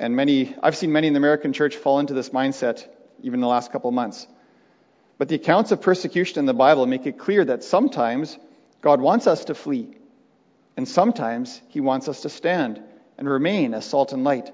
and 0.00 0.16
many, 0.16 0.56
I've 0.62 0.76
seen 0.76 0.92
many 0.92 1.08
in 1.08 1.12
the 1.12 1.18
American 1.18 1.52
church 1.52 1.76
fall 1.76 1.98
into 1.98 2.14
this 2.14 2.30
mindset 2.30 2.86
even 3.22 3.34
in 3.34 3.40
the 3.42 3.46
last 3.46 3.70
couple 3.70 3.88
of 3.88 3.94
months. 3.94 4.26
But 5.18 5.28
the 5.28 5.34
accounts 5.34 5.72
of 5.72 5.82
persecution 5.82 6.38
in 6.38 6.46
the 6.46 6.54
Bible 6.54 6.86
make 6.86 7.04
it 7.04 7.18
clear 7.18 7.44
that 7.44 7.62
sometimes 7.62 8.38
God 8.80 9.02
wants 9.02 9.26
us 9.26 9.44
to 9.44 9.54
flee, 9.54 9.94
and 10.80 10.88
sometimes 10.88 11.60
He 11.68 11.80
wants 11.82 12.08
us 12.08 12.22
to 12.22 12.30
stand 12.30 12.80
and 13.18 13.28
remain 13.28 13.74
as 13.74 13.84
salt 13.84 14.14
and 14.14 14.24
light. 14.24 14.50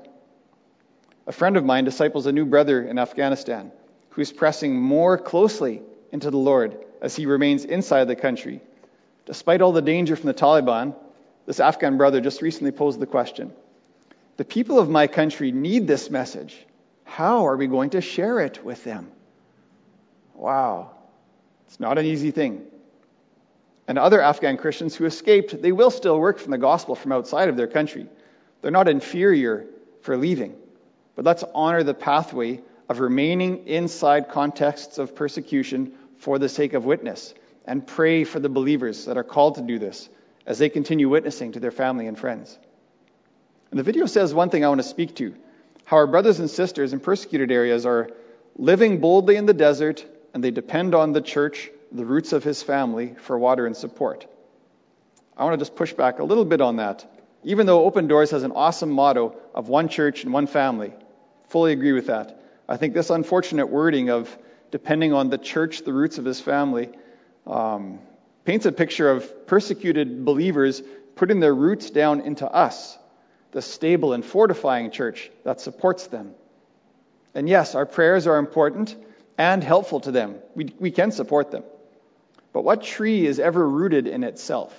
A 1.29 1.31
friend 1.31 1.57
of 1.57 1.65
mine 1.65 1.85
disciples 1.85 2.27
a 2.27 2.33
new 2.33 2.45
brother 2.45 2.83
in 2.83 2.99
Afghanistan 2.99 3.71
who's 4.11 4.33
pressing 4.33 4.75
more 4.75 5.19
closely 5.19 5.83
into 6.11 6.33
the 6.33 6.37
Lord 6.37 6.85
as 7.01 7.15
he 7.15 7.27
remains 7.27 7.65
inside 7.65 8.07
the 8.07 8.17
country. 8.17 8.61
Despite 9.25 9.63
all 9.63 9.71
the 9.71 9.81
danger 9.81 10.17
from 10.17 10.27
the 10.27 10.35
Taliban, 10.35 10.97
this 11.47 11.61
Afghan 11.61 11.97
brother 11.97 12.21
just 12.21 12.43
recently 12.43 12.73
posed 12.73 12.99
the 12.99 13.07
question 13.07 13.53
the 14.37 14.45
people 14.45 14.81
of 14.81 14.91
my 14.91 15.07
country 15.07 15.53
need 15.53 15.87
this 15.87 16.11
message. 16.11 16.57
How 17.05 17.47
are 17.47 17.57
we 17.57 17.69
going 17.69 17.91
to 17.91 18.01
share 18.01 18.41
it 18.41 18.65
with 18.65 18.83
them? 18.83 19.13
Wow. 20.35 20.91
It's 21.69 21.79
not 21.79 21.99
an 21.99 22.05
easy 22.05 22.33
thing. 22.33 22.67
And 23.89 23.99
other 23.99 24.21
Afghan 24.21 24.57
Christians 24.57 24.97
who 24.97 25.05
escaped, 25.05 25.61
they 25.63 25.73
will 25.73 25.91
still 25.91 26.19
work 26.19 26.39
from 26.39 26.51
the 26.51 26.59
gospel 26.59 26.95
from 26.95 27.13
outside 27.13 27.49
of 27.49 27.57
their 27.57 27.69
country. 27.69 28.07
They're 28.61 28.71
not 28.71 28.89
inferior 28.89 29.67
for 30.03 30.17
leaving. 30.17 30.57
But 31.15 31.25
let's 31.25 31.45
honor 31.55 31.83
the 31.83 31.95
pathway 31.95 32.61
of 32.89 33.01
remaining 33.01 33.67
inside 33.67 34.29
contexts 34.29 34.99
of 34.99 35.15
persecution 35.15 35.93
for 36.19 36.39
the 36.39 36.49
sake 36.49 36.73
of 36.73 36.85
witness 36.85 37.35
and 37.65 37.87
pray 37.87 38.25
for 38.25 38.41
the 38.41 38.49
believers 38.49 39.07
that 39.07 39.17
are 39.17 39.25
called 39.25 39.57
to 39.57 39.63
do 39.63 39.79
this 39.79 40.09
as 40.47 40.59
they 40.59 40.69
continue 40.69 41.09
witnessing 41.09 41.53
to 41.53 41.61
their 41.61 41.71
family 41.71 42.07
and 42.07 42.19
friends. 42.19 42.59
And 43.71 43.79
the 43.79 43.85
video 43.85 44.07
says 44.07 44.33
one 44.33 44.51
thing 44.51 44.65
I 44.65 44.69
want 44.69 44.81
to 44.81 44.87
speak 44.87 45.17
to 45.17 45.35
how 45.85 45.99
our 45.99 46.07
brothers 46.07 46.41
and 46.41 46.51
sisters 46.51 46.93
in 46.93 47.01
persecuted 47.01 47.53
areas 47.53 47.87
are 47.87 48.11
living 48.57 48.99
boldly 48.99 49.37
in 49.37 49.47
the 49.47 49.55
desert 49.55 50.05
and 50.35 50.43
they 50.43 50.51
depend 50.51 50.95
on 50.95 51.13
the 51.13 51.21
church, 51.21 51.71
the 51.93 52.05
roots 52.05 52.33
of 52.33 52.45
his 52.45 52.63
family, 52.63 53.15
for 53.23 53.39
water 53.39 53.67
and 53.67 53.77
support. 53.77 54.27
I 55.37 55.45
want 55.45 55.55
to 55.55 55.59
just 55.59 55.77
push 55.77 55.93
back 55.93 56.19
a 56.19 56.25
little 56.25 56.45
bit 56.45 56.61
on 56.61 56.77
that. 56.77 57.05
Even 57.45 57.67
though 57.67 57.85
Open 57.85 58.09
Doors 58.09 58.31
has 58.31 58.43
an 58.43 58.53
awesome 58.53 58.91
motto 58.91 59.37
of 59.55 59.69
one 59.69 59.89
church 59.89 60.25
and 60.25 60.33
one 60.33 60.47
family, 60.47 60.93
fully 61.49 61.73
agree 61.73 61.93
with 61.93 62.07
that. 62.07 62.43
I 62.69 62.77
think 62.77 62.95
this 62.95 63.11
unfortunate 63.11 63.69
wording 63.69 64.11
of 64.11 64.37
depending 64.71 65.13
on 65.13 65.31
the 65.31 65.39
church, 65.39 65.83
the 65.83 65.93
roots 65.93 66.19
of 66.19 66.25
his 66.25 66.41
family, 66.41 66.91
um, 67.47 68.01
paints 68.45 68.67
a 68.67 68.73
picture 68.73 69.11
of 69.11 69.47
persecuted 69.47 70.25
believers 70.25 70.83
putting 71.15 71.41
their 71.41 71.55
roots 71.55 71.91
down 71.91 72.21
into 72.23 72.47
us 72.51 72.99
the 73.53 73.63
stable 73.63 74.13
and 74.13 74.25
fortifying 74.25 74.91
church 74.91 75.31
that 75.45 75.61
supports 75.61 76.09
them. 76.09 76.35
And 77.35 77.49
yes, 77.49 77.75
our 77.75 77.87
prayers 77.87 78.27
are 78.27 78.39
important 78.39 78.97
and 79.39 79.63
helpful 79.63 80.01
to 80.01 80.11
them. 80.11 80.37
We, 80.55 80.75
we 80.79 80.91
can 80.91 81.13
support 81.13 81.51
them. 81.51 81.65
But 82.57 82.65
what 82.65 82.83
tree 82.83 83.27
is 83.27 83.39
ever 83.39 83.69
rooted 83.69 84.07
in 84.07 84.25
itself? 84.25 84.73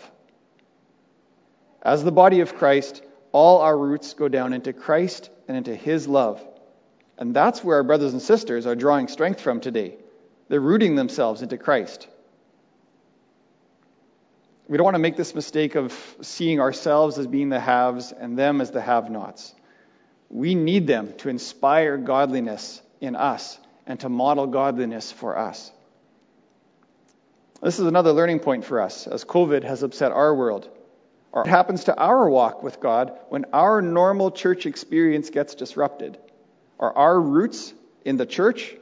As 1.79 2.03
the 2.03 2.12
body 2.12 2.39
of 2.39 2.55
Christ, 2.55 3.03
all 3.31 3.62
our 3.62 3.77
roots 3.77 4.15
go 4.15 4.27
down 4.27 4.53
into 4.53 4.74
Christ 4.74 5.29
and 5.48 5.55
into 5.55 5.75
His 5.75 6.07
love. 6.07 6.43
And 7.19 7.36
that's 7.36 7.63
where 7.63 7.77
our 7.77 7.84
brothers 7.84 8.13
and 8.13 8.22
sisters 8.24 8.65
are 8.65 8.74
drawing 8.74 9.10
strength 9.10 9.41
from 9.41 9.62
today. 9.62 9.96
They're 10.50 10.60
rooting 10.60 10.96
themselves 10.96 11.43
into 11.43 11.60
Christ. 11.60 12.07
We 14.67 14.75
don't 14.77 14.86
want 14.86 14.96
to 14.96 15.00
make 15.00 15.15
this 15.15 15.36
mistake 15.36 15.75
of 15.75 15.93
seeing 16.22 16.60
ourselves 16.60 17.19
as 17.19 17.27
being 17.27 17.50
the 17.50 17.60
haves 17.60 18.12
and 18.12 18.39
them 18.39 18.60
as 18.60 18.72
the 18.72 18.81
have 18.81 19.12
nots. 19.12 19.53
We 20.31 20.55
need 20.55 20.88
them 20.88 21.13
to 21.17 21.29
inspire 21.29 21.98
godliness 21.98 22.81
in 23.01 23.15
us 23.15 23.60
and 23.86 24.00
to 24.00 24.10
model 24.10 24.48
godliness 24.48 25.12
for 25.12 25.38
us. 25.38 25.72
This 27.62 27.80
is 27.80 27.88
another 27.88 28.12
learning 28.12 28.40
point 28.40 28.66
for 28.66 28.82
us 28.82 29.08
as 29.08 29.26
COVID 29.26 29.64
has 29.64 29.84
upset 29.84 30.12
our 30.12 30.34
world. 30.34 30.70
What 31.32 31.48
happens 31.48 31.86
to 31.86 31.98
our 31.98 32.30
walk 32.30 32.64
with 32.64 32.80
God 32.80 33.18
when 33.30 33.46
our 33.54 33.82
normal 33.82 34.32
church 34.32 34.66
experience 34.66 35.30
gets 35.30 35.56
disrupted? 35.56 36.18
Are 36.80 36.96
our 36.96 37.20
roots 37.20 37.74
in 38.06 38.18
the 38.18 38.26
church 38.26 38.76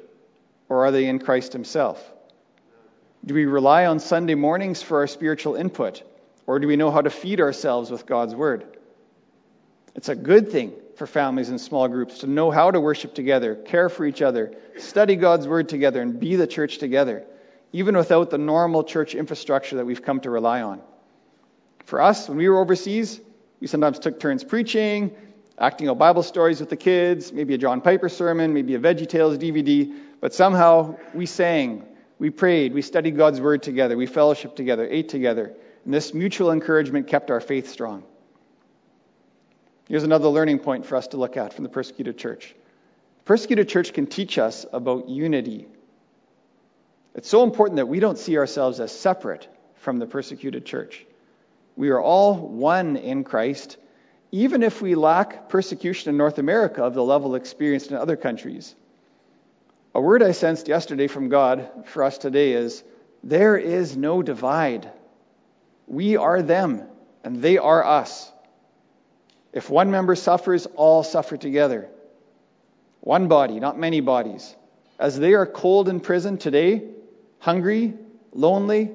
or 0.69 0.85
are 0.85 0.91
they 0.91 1.05
in 1.05 1.19
Christ 1.19 1.53
Himself? 1.53 2.03
Do 3.25 3.33
we 3.33 3.45
rely 3.45 3.85
on 3.85 3.99
Sunday 3.99 4.35
mornings 4.35 4.81
for 4.81 4.99
our 4.99 5.07
spiritual 5.07 5.55
input, 5.55 6.03
or 6.45 6.59
do 6.59 6.67
we 6.67 6.75
know 6.75 6.91
how 6.91 7.01
to 7.01 7.09
feed 7.09 7.41
ourselves 7.41 7.89
with 7.89 8.05
God's 8.05 8.35
Word? 8.35 8.77
It's 9.95 10.09
a 10.09 10.15
good 10.15 10.51
thing 10.51 10.73
for 10.95 11.07
families 11.07 11.49
and 11.49 11.59
small 11.59 11.87
groups 11.87 12.19
to 12.19 12.27
know 12.27 12.51
how 12.51 12.69
to 12.69 12.79
worship 12.79 13.15
together, 13.15 13.55
care 13.55 13.89
for 13.89 14.05
each 14.05 14.21
other, 14.21 14.53
study 14.77 15.15
God's 15.15 15.47
Word 15.47 15.69
together, 15.69 16.01
and 16.01 16.19
be 16.19 16.35
the 16.35 16.45
church 16.45 16.77
together, 16.77 17.25
even 17.71 17.97
without 17.97 18.29
the 18.29 18.37
normal 18.37 18.83
church 18.83 19.15
infrastructure 19.15 19.77
that 19.77 19.85
we've 19.85 20.01
come 20.01 20.19
to 20.21 20.29
rely 20.29 20.61
on. 20.61 20.81
For 21.85 22.01
us, 22.01 22.27
when 22.27 22.37
we 22.37 22.49
were 22.49 22.59
overseas, 22.59 23.19
we 23.59 23.67
sometimes 23.67 23.99
took 23.99 24.19
turns 24.19 24.43
preaching, 24.43 25.15
acting 25.57 25.87
out 25.87 25.97
Bible 25.97 26.23
stories 26.23 26.59
with 26.59 26.69
the 26.69 26.77
kids, 26.77 27.31
maybe 27.31 27.53
a 27.53 27.57
John 27.57 27.81
Piper 27.81 28.09
sermon, 28.09 28.53
maybe 28.53 28.75
a 28.75 28.79
Veggie 28.79 29.07
Tales 29.07 29.37
DVD, 29.37 29.93
but 30.19 30.33
somehow 30.33 30.97
we 31.13 31.25
sang, 31.25 31.83
we 32.19 32.29
prayed, 32.29 32.73
we 32.73 32.81
studied 32.81 33.17
God's 33.17 33.39
Word 33.39 33.63
together, 33.63 33.95
we 33.95 34.07
fellowshiped 34.07 34.55
together, 34.55 34.87
ate 34.89 35.09
together, 35.09 35.53
and 35.85 35.93
this 35.93 36.13
mutual 36.13 36.51
encouragement 36.51 37.07
kept 37.07 37.29
our 37.31 37.39
faith 37.39 37.69
strong. 37.69 38.03
Here's 39.87 40.03
another 40.03 40.27
learning 40.29 40.59
point 40.59 40.85
for 40.85 40.95
us 40.95 41.07
to 41.07 41.17
look 41.17 41.37
at 41.37 41.53
from 41.53 41.63
the 41.63 41.69
persecuted 41.69 42.17
church. 42.17 42.55
Persecuted 43.23 43.69
church 43.69 43.93
can 43.93 44.07
teach 44.07 44.37
us 44.37 44.65
about 44.73 45.09
unity. 45.09 45.67
It's 47.15 47.29
so 47.29 47.43
important 47.43 47.77
that 47.77 47.87
we 47.87 48.01
don't 48.01 48.17
see 48.17 48.37
ourselves 48.37 48.81
as 48.81 48.91
separate 48.91 49.47
from 49.75 49.99
the 49.99 50.05
persecuted 50.05 50.65
church. 50.65 51.05
We 51.77 51.89
are 51.89 52.01
all 52.01 52.35
one 52.35 52.97
in 52.97 53.23
Christ, 53.23 53.77
even 54.31 54.63
if 54.63 54.81
we 54.81 54.95
lack 54.95 55.47
persecution 55.47 56.09
in 56.09 56.17
North 56.17 56.39
America 56.39 56.83
of 56.83 56.93
the 56.93 57.03
level 57.03 57.35
experienced 57.35 57.91
in 57.91 57.97
other 57.97 58.17
countries. 58.17 58.75
A 59.93 60.01
word 60.01 60.21
I 60.21 60.31
sensed 60.31 60.67
yesterday 60.67 61.07
from 61.07 61.29
God 61.29 61.69
for 61.85 62.03
us 62.03 62.17
today 62.17 62.51
is 62.51 62.83
there 63.23 63.57
is 63.57 63.95
no 63.95 64.21
divide. 64.21 64.91
We 65.87 66.17
are 66.17 66.41
them, 66.41 66.83
and 67.23 67.41
they 67.41 67.57
are 67.57 67.85
us. 67.85 68.29
If 69.53 69.69
one 69.69 69.89
member 69.89 70.15
suffers, 70.15 70.65
all 70.65 71.03
suffer 71.03 71.37
together. 71.37 71.87
One 72.99 73.29
body, 73.29 73.61
not 73.61 73.79
many 73.79 74.01
bodies. 74.01 74.53
As 74.99 75.17
they 75.17 75.33
are 75.33 75.45
cold 75.45 75.87
in 75.87 76.01
prison 76.01 76.37
today, 76.37 76.83
hungry, 77.45 77.93
lonely, 78.33 78.91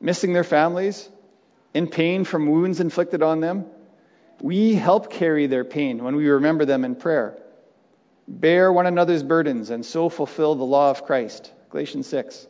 missing 0.00 0.32
their 0.32 0.42
families, 0.42 1.06
in 1.74 1.86
pain 1.86 2.24
from 2.24 2.46
wounds 2.46 2.80
inflicted 2.80 3.22
on 3.22 3.40
them, 3.40 3.66
we 4.40 4.74
help 4.74 5.10
carry 5.10 5.46
their 5.48 5.66
pain 5.66 6.02
when 6.02 6.16
we 6.16 6.26
remember 6.26 6.64
them 6.64 6.82
in 6.86 6.96
prayer. 6.96 7.38
Bear 8.26 8.72
one 8.72 8.86
another's 8.86 9.22
burdens 9.22 9.68
and 9.68 9.84
so 9.84 10.08
fulfill 10.08 10.54
the 10.54 10.64
law 10.64 10.90
of 10.90 11.04
Christ. 11.04 11.52
Galatians 11.68 12.06
6. 12.06 12.46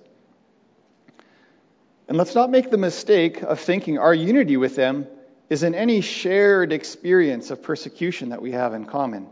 And 2.06 2.16
let's 2.16 2.36
not 2.36 2.48
make 2.48 2.70
the 2.70 2.78
mistake 2.78 3.42
of 3.42 3.58
thinking 3.58 3.98
our 3.98 4.14
unity 4.14 4.56
with 4.56 4.76
them 4.76 5.08
is 5.50 5.64
in 5.64 5.74
any 5.74 6.00
shared 6.00 6.72
experience 6.72 7.50
of 7.50 7.60
persecution 7.60 8.28
that 8.28 8.40
we 8.40 8.52
have 8.52 8.72
in 8.72 8.84
common. 8.84 9.26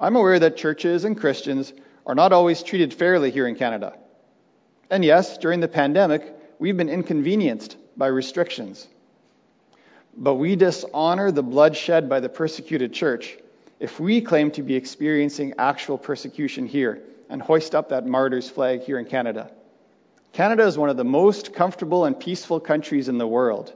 I'm 0.00 0.16
aware 0.16 0.38
that 0.38 0.56
churches 0.56 1.04
and 1.04 1.20
Christians 1.20 1.70
are 2.06 2.14
not 2.14 2.32
always 2.32 2.62
treated 2.62 2.94
fairly 2.94 3.30
here 3.30 3.46
in 3.46 3.56
Canada. 3.56 3.99
And 4.90 5.04
yes, 5.04 5.38
during 5.38 5.60
the 5.60 5.68
pandemic, 5.68 6.34
we've 6.58 6.76
been 6.76 6.88
inconvenienced 6.88 7.76
by 7.96 8.08
restrictions. 8.08 8.88
But 10.16 10.34
we 10.34 10.56
dishonor 10.56 11.30
the 11.30 11.42
bloodshed 11.42 12.08
by 12.08 12.20
the 12.20 12.28
persecuted 12.28 12.92
church 12.92 13.38
if 13.78 14.00
we 14.00 14.20
claim 14.20 14.50
to 14.52 14.62
be 14.62 14.74
experiencing 14.74 15.54
actual 15.58 15.96
persecution 15.96 16.66
here 16.66 17.00
and 17.28 17.40
hoist 17.40 17.74
up 17.74 17.90
that 17.90 18.06
martyr's 18.06 18.50
flag 18.50 18.82
here 18.82 18.98
in 18.98 19.04
Canada. 19.04 19.50
Canada 20.32 20.66
is 20.66 20.76
one 20.76 20.90
of 20.90 20.96
the 20.96 21.04
most 21.04 21.54
comfortable 21.54 22.04
and 22.04 22.18
peaceful 22.18 22.60
countries 22.60 23.08
in 23.08 23.18
the 23.18 23.26
world. 23.26 23.72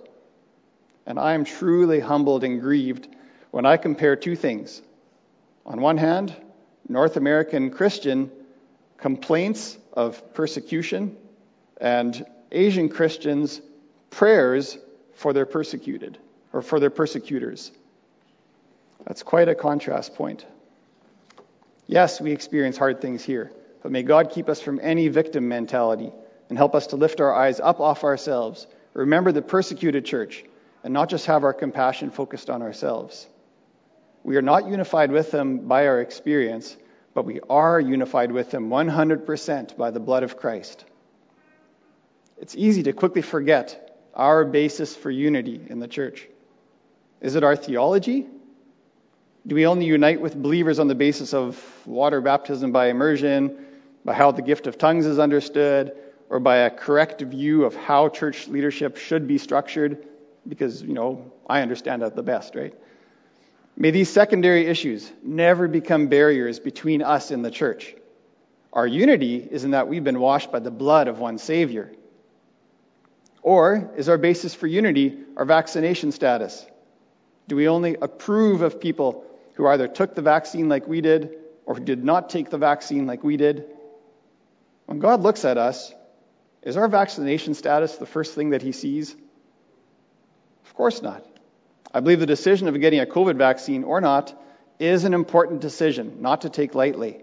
And 1.06 1.18
I 1.18 1.34
am 1.34 1.44
truly 1.44 2.00
humbled 2.00 2.44
and 2.44 2.60
grieved 2.60 3.08
when 3.50 3.64
I 3.64 3.76
compare 3.76 4.16
two 4.16 4.34
things. 4.34 4.82
On 5.64 5.80
one 5.80 5.96
hand, 5.96 6.34
North 6.88 7.16
American 7.16 7.70
Christian 7.70 8.30
complaints 8.98 9.76
of 9.92 10.34
persecution 10.34 11.16
and 11.80 12.24
Asian 12.50 12.88
Christians' 12.88 13.60
prayers 14.10 14.78
for 15.14 15.32
their 15.32 15.46
persecuted 15.46 16.18
or 16.52 16.62
for 16.62 16.80
their 16.80 16.90
persecutors. 16.90 17.72
That's 19.06 19.22
quite 19.22 19.48
a 19.48 19.54
contrast 19.54 20.14
point. 20.14 20.46
Yes, 21.86 22.20
we 22.20 22.32
experience 22.32 22.78
hard 22.78 23.00
things 23.00 23.24
here, 23.24 23.52
but 23.82 23.92
may 23.92 24.02
God 24.02 24.30
keep 24.30 24.48
us 24.48 24.60
from 24.60 24.80
any 24.82 25.08
victim 25.08 25.48
mentality 25.48 26.10
and 26.48 26.56
help 26.56 26.74
us 26.74 26.88
to 26.88 26.96
lift 26.96 27.20
our 27.20 27.34
eyes 27.34 27.60
up 27.60 27.80
off 27.80 28.04
ourselves. 28.04 28.66
Remember 28.94 29.32
the 29.32 29.42
persecuted 29.42 30.04
church 30.04 30.44
and 30.82 30.94
not 30.94 31.10
just 31.10 31.26
have 31.26 31.44
our 31.44 31.52
compassion 31.52 32.10
focused 32.10 32.48
on 32.48 32.62
ourselves. 32.62 33.26
We 34.22 34.36
are 34.36 34.42
not 34.42 34.68
unified 34.68 35.10
with 35.10 35.30
them 35.30 35.66
by 35.68 35.86
our 35.86 36.00
experience, 36.00 36.76
but 37.14 37.24
we 37.24 37.40
are 37.48 37.80
unified 37.80 38.32
with 38.32 38.50
them 38.50 38.68
100% 38.68 39.76
by 39.76 39.90
the 39.90 40.00
blood 40.00 40.22
of 40.22 40.36
Christ. 40.36 40.84
It's 42.38 42.54
easy 42.56 42.82
to 42.84 42.92
quickly 42.92 43.22
forget 43.22 43.98
our 44.14 44.44
basis 44.44 44.94
for 44.94 45.10
unity 45.10 45.60
in 45.68 45.78
the 45.78 45.88
church. 45.88 46.28
Is 47.20 47.36
it 47.36 47.44
our 47.44 47.56
theology? 47.56 48.26
Do 49.46 49.54
we 49.54 49.66
only 49.66 49.86
unite 49.86 50.20
with 50.20 50.34
believers 50.34 50.78
on 50.78 50.88
the 50.88 50.94
basis 50.94 51.32
of 51.32 51.62
water 51.86 52.20
baptism 52.20 52.72
by 52.72 52.88
immersion, 52.88 53.64
by 54.04 54.14
how 54.14 54.32
the 54.32 54.42
gift 54.42 54.66
of 54.66 54.76
tongues 54.76 55.06
is 55.06 55.18
understood, 55.18 55.92
or 56.28 56.40
by 56.40 56.56
a 56.56 56.70
correct 56.70 57.22
view 57.22 57.64
of 57.64 57.74
how 57.74 58.08
church 58.08 58.48
leadership 58.48 58.96
should 58.96 59.26
be 59.26 59.38
structured? 59.38 60.06
because, 60.46 60.82
you 60.82 60.94
know, 60.94 61.32
I 61.46 61.62
understand 61.62 62.02
that 62.02 62.14
the 62.16 62.22
best, 62.22 62.54
right? 62.54 62.74
May 63.76 63.90
these 63.90 64.10
secondary 64.10 64.66
issues 64.66 65.10
never 65.22 65.66
become 65.66 66.06
barriers 66.06 66.60
between 66.60 67.02
us 67.02 67.30
and 67.30 67.44
the 67.44 67.50
church. 67.50 67.94
Our 68.72 68.86
unity 68.86 69.36
is 69.36 69.64
in 69.64 69.72
that 69.72 69.88
we've 69.88 70.04
been 70.04 70.20
washed 70.20 70.52
by 70.52 70.60
the 70.60 70.70
blood 70.70 71.08
of 71.08 71.18
one 71.18 71.38
Savior. 71.38 71.92
Or 73.42 73.90
is 73.96 74.08
our 74.08 74.18
basis 74.18 74.54
for 74.54 74.66
unity 74.66 75.18
our 75.36 75.44
vaccination 75.44 76.12
status? 76.12 76.64
Do 77.46 77.56
we 77.56 77.68
only 77.68 77.96
approve 78.00 78.62
of 78.62 78.80
people 78.80 79.24
who 79.54 79.66
either 79.66 79.86
took 79.86 80.14
the 80.14 80.22
vaccine 80.22 80.68
like 80.68 80.88
we 80.88 81.00
did 81.00 81.36
or 81.66 81.74
who 81.74 81.84
did 81.84 82.04
not 82.04 82.30
take 82.30 82.50
the 82.50 82.58
vaccine 82.58 83.06
like 83.06 83.22
we 83.22 83.36
did? 83.36 83.64
When 84.86 84.98
God 84.98 85.20
looks 85.22 85.44
at 85.44 85.58
us, 85.58 85.92
is 86.62 86.76
our 86.76 86.88
vaccination 86.88 87.54
status 87.54 87.96
the 87.96 88.06
first 88.06 88.34
thing 88.34 88.50
that 88.50 88.62
He 88.62 88.72
sees? 88.72 89.14
Of 90.64 90.74
course 90.74 91.02
not. 91.02 91.24
I 91.94 92.00
believe 92.00 92.18
the 92.18 92.26
decision 92.26 92.66
of 92.66 92.80
getting 92.80 92.98
a 92.98 93.06
COVID 93.06 93.36
vaccine 93.36 93.84
or 93.84 94.00
not 94.00 94.34
is 94.80 95.04
an 95.04 95.14
important 95.14 95.60
decision, 95.60 96.20
not 96.20 96.40
to 96.40 96.50
take 96.50 96.74
lightly. 96.74 97.20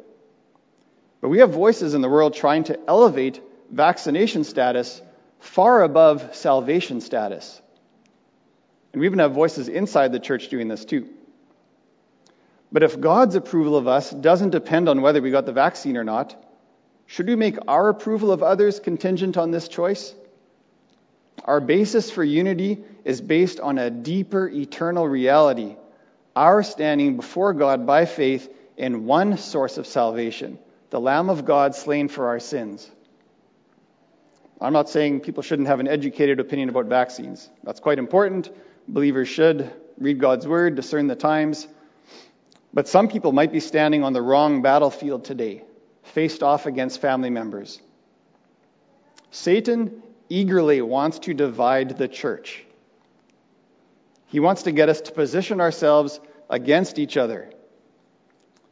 But 1.19 1.27
we 1.27 1.39
have 1.39 1.51
voices 1.51 1.93
in 1.93 2.01
the 2.01 2.09
world 2.09 2.33
trying 2.33 2.63
to 2.63 2.79
elevate 2.87 3.41
vaccination 3.69 4.45
status 4.45 5.01
far 5.39 5.83
above 5.83 6.35
salvation 6.35 7.01
status. 7.01 7.61
And 8.93 9.01
we 9.01 9.07
even 9.07 9.19
have 9.19 9.33
voices 9.33 9.67
inside 9.67 10.13
the 10.13 10.19
church 10.21 10.47
doing 10.47 10.69
this 10.69 10.85
too. 10.85 11.09
But 12.71 12.83
if 12.83 12.99
God's 12.99 13.35
approval 13.35 13.75
of 13.75 13.89
us 13.89 14.09
doesn't 14.09 14.51
depend 14.51 14.87
on 14.87 15.01
whether 15.01 15.21
we 15.21 15.31
got 15.31 15.45
the 15.45 15.51
vaccine 15.51 15.97
or 15.97 16.05
not, 16.05 16.41
should 17.07 17.27
we 17.27 17.35
make 17.35 17.57
our 17.67 17.89
approval 17.89 18.31
of 18.31 18.41
others 18.41 18.79
contingent 18.79 19.35
on 19.35 19.51
this 19.51 19.67
choice? 19.67 20.15
Our 21.45 21.59
basis 21.59 22.11
for 22.11 22.23
unity 22.23 22.83
is 23.03 23.21
based 23.21 23.59
on 23.59 23.77
a 23.77 23.89
deeper 23.89 24.47
eternal 24.47 25.07
reality, 25.07 25.75
our 26.35 26.63
standing 26.63 27.17
before 27.17 27.53
God 27.53 27.85
by 27.85 28.05
faith 28.05 28.53
in 28.77 29.05
one 29.05 29.37
source 29.37 29.77
of 29.77 29.87
salvation, 29.87 30.59
the 30.91 30.99
Lamb 30.99 31.29
of 31.29 31.45
God 31.45 31.75
slain 31.75 32.07
for 32.07 32.27
our 32.27 32.39
sins. 32.39 32.89
I'm 34.59 34.73
not 34.73 34.89
saying 34.89 35.21
people 35.21 35.41
shouldn't 35.41 35.67
have 35.67 35.79
an 35.79 35.87
educated 35.87 36.39
opinion 36.39 36.69
about 36.69 36.85
vaccines. 36.85 37.49
That's 37.63 37.79
quite 37.79 37.97
important. 37.97 38.49
Believers 38.87 39.27
should 39.27 39.73
read 39.97 40.19
God's 40.19 40.47
word, 40.47 40.75
discern 40.75 41.07
the 41.07 41.15
times. 41.15 41.67
But 42.73 42.87
some 42.87 43.07
people 43.07 43.31
might 43.31 43.51
be 43.51 43.59
standing 43.59 44.03
on 44.03 44.13
the 44.13 44.21
wrong 44.21 44.61
battlefield 44.61 45.25
today, 45.25 45.63
faced 46.03 46.43
off 46.43 46.67
against 46.67 47.01
family 47.01 47.31
members. 47.31 47.81
Satan 49.31 50.03
eagerly 50.31 50.81
wants 50.81 51.19
to 51.19 51.33
divide 51.33 51.97
the 51.97 52.07
church. 52.07 52.63
He 54.27 54.39
wants 54.39 54.63
to 54.63 54.71
get 54.71 54.89
us 54.89 55.01
to 55.01 55.11
position 55.11 55.59
ourselves 55.59 56.19
against 56.49 56.99
each 56.99 57.17
other. 57.17 57.51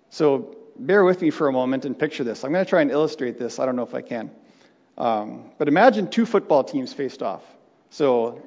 So 0.10 0.56
bear 0.78 1.04
with 1.04 1.22
me 1.22 1.30
for 1.30 1.48
a 1.48 1.52
moment 1.52 1.86
and 1.86 1.98
picture 1.98 2.24
this. 2.24 2.44
I'm 2.44 2.52
going 2.52 2.64
to 2.64 2.70
try 2.70 2.82
and 2.82 2.92
illustrate 2.92 3.38
this. 3.38 3.60
I 3.60 3.66
don't 3.66 3.76
know 3.76 3.84
if 3.84 3.94
I 3.94 4.02
can. 4.02 4.32
Um, 4.98 5.52
but 5.58 5.68
imagine 5.68 6.10
two 6.10 6.26
football 6.26 6.64
teams 6.64 6.94
faced 6.94 7.22
off. 7.22 7.44
So 7.90 8.42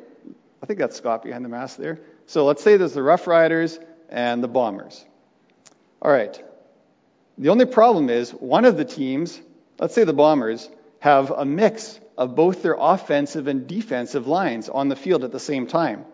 I 0.63 0.67
think 0.67 0.79
that's 0.79 0.97
Scott 0.97 1.23
behind 1.23 1.45
the 1.45 1.49
mask 1.49 1.77
there. 1.77 2.01
So 2.27 2.45
let's 2.45 2.63
say 2.63 2.77
there's 2.77 2.95
the 2.95 3.03
Rough 3.03 3.27
Riders 3.27 3.79
and 4.09 4.43
the 4.43 4.49
Bombers. 4.49 5.05
All 6.01 6.11
right. 6.11 6.43
The 7.39 7.49
only 7.51 7.67
problem 7.67 8.11
is 8.11 8.31
one 8.31 8.65
of 8.65 8.77
the 8.77 8.85
teams 8.85 9.41
let's 9.83 9.95
say 9.95 10.05
the 10.05 10.13
Bombers, 10.13 10.71
have 11.01 11.33
a 11.33 11.45
mix 11.45 11.99
of 12.19 12.35
both 12.35 12.63
their 12.63 12.77
offensive 12.79 13.49
and 13.49 13.67
defensive 13.67 14.27
lines 14.27 14.69
on 14.69 14.89
the 14.89 14.97
field 14.97 15.25
at 15.25 15.33
the 15.33 15.41
same 15.41 15.67
time. 15.67 16.05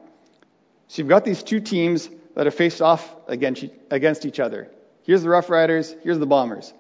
So 0.89 1.03
you've 1.03 1.09
got 1.09 1.25
these 1.25 1.43
two 1.43 1.61
teams 1.61 2.09
that 2.35 2.47
are 2.47 2.53
faced 2.53 2.81
off 2.81 3.15
against 3.27 4.27
each 4.27 4.41
other. 4.41 4.71
Here's 5.03 5.23
the 5.23 5.29
Rough 5.29 5.51
Riders, 5.51 5.95
here's 6.03 6.19
the 6.19 6.27
Bombers. 6.27 6.73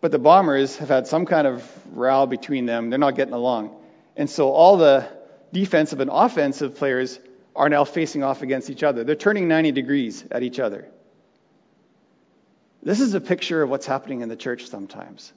But 0.00 0.10
the 0.12 0.18
Bombers 0.18 0.76
have 0.78 0.88
had 0.88 1.06
some 1.06 1.24
kind 1.24 1.46
of 1.46 1.96
row 1.96 2.26
between 2.26 2.66
them. 2.66 2.90
They're 2.90 2.98
not 2.98 3.14
getting 3.16 3.34
along. 3.34 3.74
And 4.16 4.28
so 4.28 4.50
all 4.50 4.76
the 4.76 5.08
defensive 5.52 6.00
and 6.00 6.10
offensive 6.12 6.76
players 6.76 7.18
are 7.56 7.68
now 7.68 7.84
facing 7.84 8.22
off 8.22 8.42
against 8.42 8.68
each 8.68 8.82
other. 8.82 9.04
They're 9.04 9.14
turning 9.14 9.48
90 9.48 9.72
degrees 9.72 10.24
at 10.30 10.42
each 10.42 10.58
other. 10.58 10.88
This 12.82 13.00
is 13.00 13.14
a 13.14 13.20
picture 13.20 13.62
of 13.62 13.70
what's 13.70 13.86
happening 13.86 14.20
in 14.20 14.28
the 14.28 14.36
church 14.36 14.66
sometimes. 14.66 15.32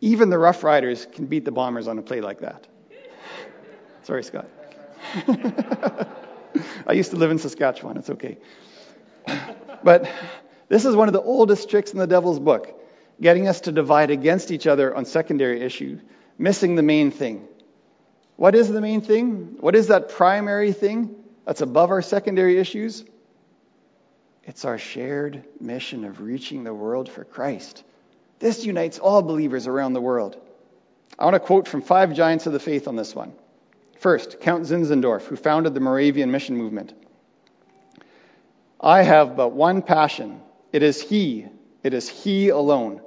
Even 0.00 0.30
the 0.30 0.38
Rough 0.38 0.64
Riders 0.64 1.06
can 1.12 1.26
beat 1.26 1.44
the 1.44 1.52
Bombers 1.52 1.88
on 1.88 1.98
a 1.98 2.02
play 2.02 2.20
like 2.20 2.40
that. 2.40 2.66
Sorry, 4.02 4.24
Scott. 4.24 4.48
I 6.86 6.92
used 6.92 7.10
to 7.10 7.16
live 7.16 7.30
in 7.30 7.38
Saskatchewan. 7.38 7.96
It's 7.96 8.10
okay. 8.10 8.38
But 9.82 10.10
this 10.68 10.84
is 10.84 10.96
one 10.96 11.08
of 11.08 11.14
the 11.14 11.22
oldest 11.22 11.68
tricks 11.68 11.92
in 11.92 11.98
the 11.98 12.06
devil's 12.06 12.38
book, 12.38 12.80
getting 13.20 13.48
us 13.48 13.62
to 13.62 13.72
divide 13.72 14.10
against 14.10 14.50
each 14.50 14.66
other 14.66 14.94
on 14.94 15.04
secondary 15.04 15.60
issues, 15.60 16.00
missing 16.38 16.74
the 16.74 16.82
main 16.82 17.10
thing. 17.10 17.46
What 18.36 18.54
is 18.54 18.72
the 18.72 18.80
main 18.80 19.02
thing? 19.02 19.56
What 19.60 19.74
is 19.76 19.88
that 19.88 20.08
primary 20.08 20.72
thing 20.72 21.14
that's 21.44 21.60
above 21.60 21.90
our 21.90 22.02
secondary 22.02 22.58
issues? 22.58 23.04
It's 24.44 24.64
our 24.64 24.78
shared 24.78 25.44
mission 25.60 26.04
of 26.04 26.20
reaching 26.20 26.64
the 26.64 26.72
world 26.72 27.08
for 27.10 27.24
Christ. 27.24 27.84
This 28.40 28.64
unites 28.64 28.98
all 28.98 29.22
believers 29.22 29.66
around 29.66 29.92
the 29.92 30.00
world. 30.00 30.36
I 31.18 31.24
want 31.24 31.34
to 31.34 31.40
quote 31.40 31.68
from 31.68 31.82
five 31.82 32.14
giants 32.14 32.46
of 32.46 32.52
the 32.52 32.58
faith 32.58 32.88
on 32.88 32.96
this 32.96 33.14
one. 33.14 33.34
First, 33.98 34.40
Count 34.40 34.64
Zinzendorf, 34.64 35.26
who 35.26 35.36
founded 35.36 35.74
the 35.74 35.80
Moravian 35.80 36.30
mission 36.30 36.56
movement. 36.56 36.94
I 38.80 39.02
have 39.02 39.36
but 39.36 39.52
one 39.52 39.82
passion. 39.82 40.40
It 40.72 40.82
is 40.82 41.02
He. 41.02 41.46
It 41.82 41.92
is 41.92 42.08
He 42.08 42.48
alone. 42.48 43.02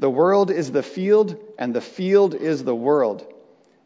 The 0.00 0.10
world 0.10 0.50
is 0.50 0.72
the 0.72 0.82
field, 0.82 1.36
and 1.56 1.72
the 1.72 1.80
field 1.80 2.34
is 2.34 2.64
the 2.64 2.74
world. 2.74 3.24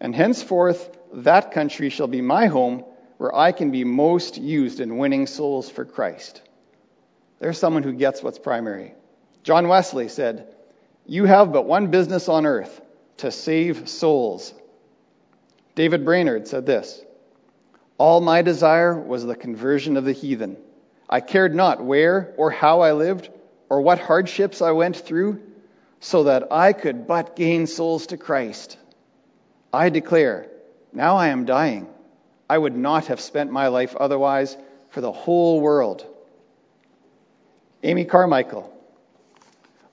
And 0.00 0.14
henceforth, 0.14 0.96
that 1.12 1.52
country 1.52 1.90
shall 1.90 2.06
be 2.06 2.22
my 2.22 2.46
home, 2.46 2.82
where 3.18 3.34
I 3.34 3.52
can 3.52 3.70
be 3.70 3.84
most 3.84 4.38
used 4.38 4.80
in 4.80 4.96
winning 4.96 5.26
souls 5.26 5.68
for 5.68 5.84
Christ. 5.84 6.40
There's 7.40 7.58
someone 7.58 7.82
who 7.82 7.92
gets 7.92 8.22
what's 8.22 8.38
primary. 8.38 8.94
John 9.42 9.68
Wesley 9.68 10.08
said, 10.08 10.54
You 11.10 11.24
have 11.24 11.52
but 11.54 11.64
one 11.64 11.86
business 11.86 12.28
on 12.28 12.44
earth 12.44 12.82
to 13.16 13.32
save 13.32 13.88
souls. 13.88 14.52
David 15.74 16.04
Brainerd 16.04 16.46
said 16.46 16.66
this 16.66 17.02
All 17.96 18.20
my 18.20 18.42
desire 18.42 18.94
was 18.94 19.24
the 19.24 19.34
conversion 19.34 19.96
of 19.96 20.04
the 20.04 20.12
heathen. 20.12 20.58
I 21.08 21.20
cared 21.20 21.54
not 21.54 21.82
where 21.82 22.34
or 22.36 22.50
how 22.50 22.82
I 22.82 22.92
lived 22.92 23.30
or 23.70 23.80
what 23.80 23.98
hardships 23.98 24.60
I 24.60 24.72
went 24.72 24.96
through, 24.96 25.40
so 26.00 26.24
that 26.24 26.52
I 26.52 26.74
could 26.74 27.06
but 27.06 27.36
gain 27.36 27.66
souls 27.66 28.08
to 28.08 28.18
Christ. 28.18 28.76
I 29.72 29.88
declare, 29.88 30.48
now 30.92 31.16
I 31.16 31.28
am 31.28 31.46
dying. 31.46 31.88
I 32.50 32.58
would 32.58 32.76
not 32.76 33.06
have 33.06 33.20
spent 33.20 33.50
my 33.50 33.68
life 33.68 33.96
otherwise 33.96 34.58
for 34.90 35.00
the 35.00 35.12
whole 35.12 35.62
world. 35.62 36.04
Amy 37.82 38.04
Carmichael. 38.04 38.77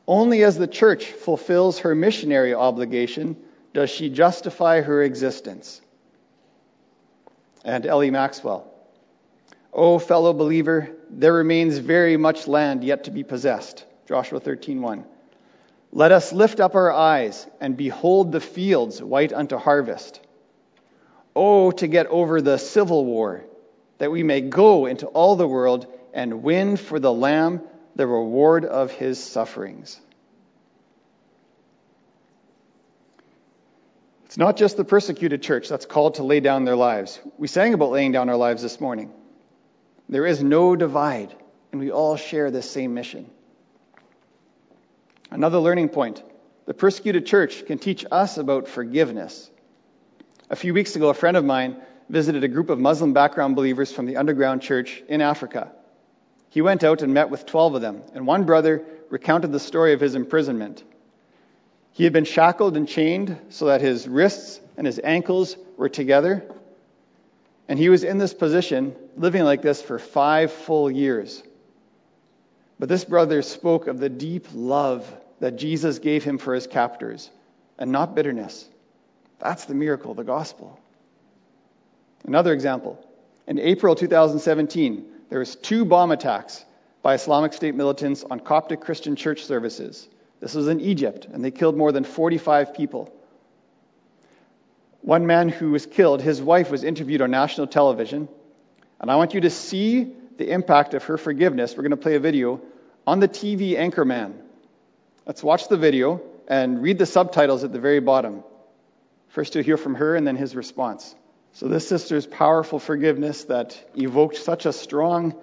Only 0.07 0.43
as 0.43 0.57
the 0.57 0.67
church 0.67 1.05
fulfills 1.05 1.79
her 1.79 1.95
missionary 1.95 2.53
obligation 2.53 3.37
does 3.73 3.89
she 3.89 4.09
justify 4.09 4.81
her 4.81 5.01
existence. 5.01 5.81
And 7.63 7.85
Ellie 7.85 8.11
Maxwell. 8.11 8.71
O 9.73 9.99
fellow 9.99 10.31
believer, 10.31 10.89
there 11.09 11.33
remains 11.33 11.79
very 11.79 12.17
much 12.17 12.47
land 12.47 12.83
yet 12.83 13.05
to 13.05 13.11
be 13.11 13.23
possessed. 13.23 13.83
Joshua 14.07 14.39
13:1. 14.39 15.03
Let 15.91 16.11
us 16.11 16.31
lift 16.31 16.59
up 16.59 16.75
our 16.75 16.91
eyes 16.91 17.47
and 17.59 17.75
behold 17.75 18.31
the 18.31 18.39
fields 18.39 19.01
white 19.01 19.33
unto 19.33 19.57
harvest. 19.57 20.21
Oh, 21.35 21.71
to 21.71 21.87
get 21.87 22.07
over 22.07 22.41
the 22.41 22.57
civil 22.57 23.05
war, 23.05 23.43
that 23.97 24.11
we 24.11 24.23
may 24.23 24.41
go 24.41 24.85
into 24.85 25.07
all 25.07 25.35
the 25.35 25.47
world 25.47 25.87
and 26.13 26.43
win 26.43 26.77
for 26.77 26.99
the 26.99 27.11
Lamb 27.11 27.61
the 27.95 28.05
reward 28.05 28.65
of 28.65 28.91
his 28.91 29.23
sufferings. 29.23 29.99
It's 34.25 34.37
not 34.37 34.57
just 34.57 34.75
the 34.75 34.83
persecuted 34.83 35.41
church 35.41 35.69
that's 35.69 35.85
called 35.85 36.15
to 36.15 36.23
lay 36.23 36.41
down 36.41 36.65
their 36.65 36.75
lives. 36.75 37.19
We 37.37 37.47
sang 37.47 37.73
about 37.73 37.91
laying 37.91 38.11
down 38.11 38.27
our 38.27 38.35
lives 38.35 38.61
this 38.61 38.81
morning. 38.81 39.13
There 40.09 40.25
is 40.25 40.43
no 40.43 40.75
divide, 40.75 41.33
and 41.71 41.79
we 41.79 41.91
all 41.91 42.17
share 42.17 42.51
this 42.51 42.69
same 42.69 42.93
mission. 42.93 43.29
Another 45.31 45.59
learning 45.59 45.89
point 45.89 46.21
the 46.65 46.73
persecuted 46.73 47.25
church 47.27 47.65
can 47.65 47.77
teach 47.77 48.05
us 48.11 48.37
about 48.37 48.67
forgiveness. 48.67 49.49
A 50.49 50.55
few 50.55 50.73
weeks 50.73 50.95
ago, 50.95 51.09
a 51.09 51.13
friend 51.13 51.37
of 51.37 51.45
mine 51.45 51.77
visited 52.09 52.43
a 52.43 52.47
group 52.47 52.69
of 52.69 52.79
Muslim 52.79 53.13
background 53.13 53.55
believers 53.55 53.91
from 53.91 54.05
the 54.05 54.17
underground 54.17 54.61
church 54.61 55.01
in 55.07 55.21
Africa. 55.21 55.71
He 56.49 56.61
went 56.61 56.83
out 56.83 57.01
and 57.01 57.13
met 57.13 57.29
with 57.29 57.45
12 57.45 57.75
of 57.75 57.81
them, 57.81 58.01
and 58.13 58.25
one 58.25 58.45
brother 58.45 58.83
recounted 59.09 59.51
the 59.51 59.59
story 59.59 59.93
of 59.93 59.99
his 59.99 60.15
imprisonment. 60.15 60.83
He 61.91 62.03
had 62.03 62.13
been 62.13 62.25
shackled 62.25 62.75
and 62.75 62.87
chained 62.87 63.39
so 63.49 63.65
that 63.67 63.81
his 63.81 64.07
wrists 64.07 64.59
and 64.77 64.85
his 64.85 64.99
ankles 65.03 65.55
were 65.77 65.89
together. 65.89 66.43
And 67.67 67.79
he 67.79 67.89
was 67.89 68.03
in 68.03 68.17
this 68.17 68.33
position, 68.33 68.95
living 69.15 69.43
like 69.43 69.61
this 69.61 69.81
for 69.81 69.97
five 69.97 70.51
full 70.51 70.91
years. 70.91 71.41
But 72.79 72.89
this 72.89 73.05
brother 73.05 73.41
spoke 73.41 73.87
of 73.87 73.99
the 73.99 74.09
deep 74.09 74.47
love 74.53 75.11
that 75.39 75.55
Jesus 75.55 75.99
gave 75.99 76.23
him 76.23 76.37
for 76.37 76.53
his 76.53 76.67
captors, 76.67 77.29
and 77.77 77.91
not 77.91 78.15
bitterness. 78.15 78.67
That's 79.39 79.65
the 79.65 79.73
miracle, 79.73 80.13
the 80.13 80.23
gospel. 80.23 80.79
Another 82.25 82.53
example. 82.53 83.03
In 83.47 83.59
April 83.59 83.95
2017, 83.95 85.05
there 85.29 85.39
was 85.39 85.55
two 85.55 85.85
bomb 85.85 86.11
attacks 86.11 86.63
by 87.01 87.13
Islamic 87.13 87.53
State 87.53 87.75
militants 87.75 88.23
on 88.23 88.39
Coptic 88.39 88.81
Christian 88.81 89.15
church 89.15 89.45
services. 89.45 90.07
This 90.39 90.53
was 90.53 90.67
in 90.67 90.79
Egypt, 90.79 91.27
and 91.31 91.43
they 91.43 91.51
killed 91.51 91.77
more 91.77 91.91
than 91.91 92.03
45 92.03 92.73
people. 92.73 93.13
One 95.01 95.27
man 95.27 95.49
who 95.49 95.71
was 95.71 95.85
killed, 95.85 96.21
his 96.21 96.41
wife 96.41 96.71
was 96.71 96.83
interviewed 96.83 97.21
on 97.21 97.31
national 97.31 97.67
television, 97.67 98.27
and 98.99 99.11
I 99.11 99.15
want 99.15 99.33
you 99.33 99.41
to 99.41 99.49
see 99.49 100.11
the 100.37 100.51
impact 100.51 100.93
of 100.93 101.03
her 101.05 101.17
forgiveness. 101.17 101.75
We're 101.75 101.83
going 101.83 101.91
to 101.91 101.97
play 101.97 102.15
a 102.15 102.19
video 102.19 102.61
on 103.05 103.19
the 103.19 103.27
TV 103.27 103.77
anchorman. 103.77 104.33
Let's 105.25 105.43
watch 105.43 105.67
the 105.67 105.77
video 105.77 106.21
and 106.47 106.81
read 106.81 106.97
the 106.97 107.05
subtitles 107.05 107.63
at 107.63 107.71
the 107.71 107.79
very 107.79 107.99
bottom. 107.99 108.43
First, 109.29 109.55
you'll 109.55 109.63
hear 109.63 109.77
from 109.77 109.95
her 109.95 110.15
and 110.15 110.25
then 110.25 110.35
his 110.35 110.55
response. 110.55 111.15
So, 111.55 111.69
this 111.69 111.87
sister's 111.87 112.27
powerful 112.27 112.79
forgiveness 112.79 113.45
that 113.45 113.81
evoked 113.95 114.35
such 114.35 114.65
a 114.65 114.73
strong 114.73 115.41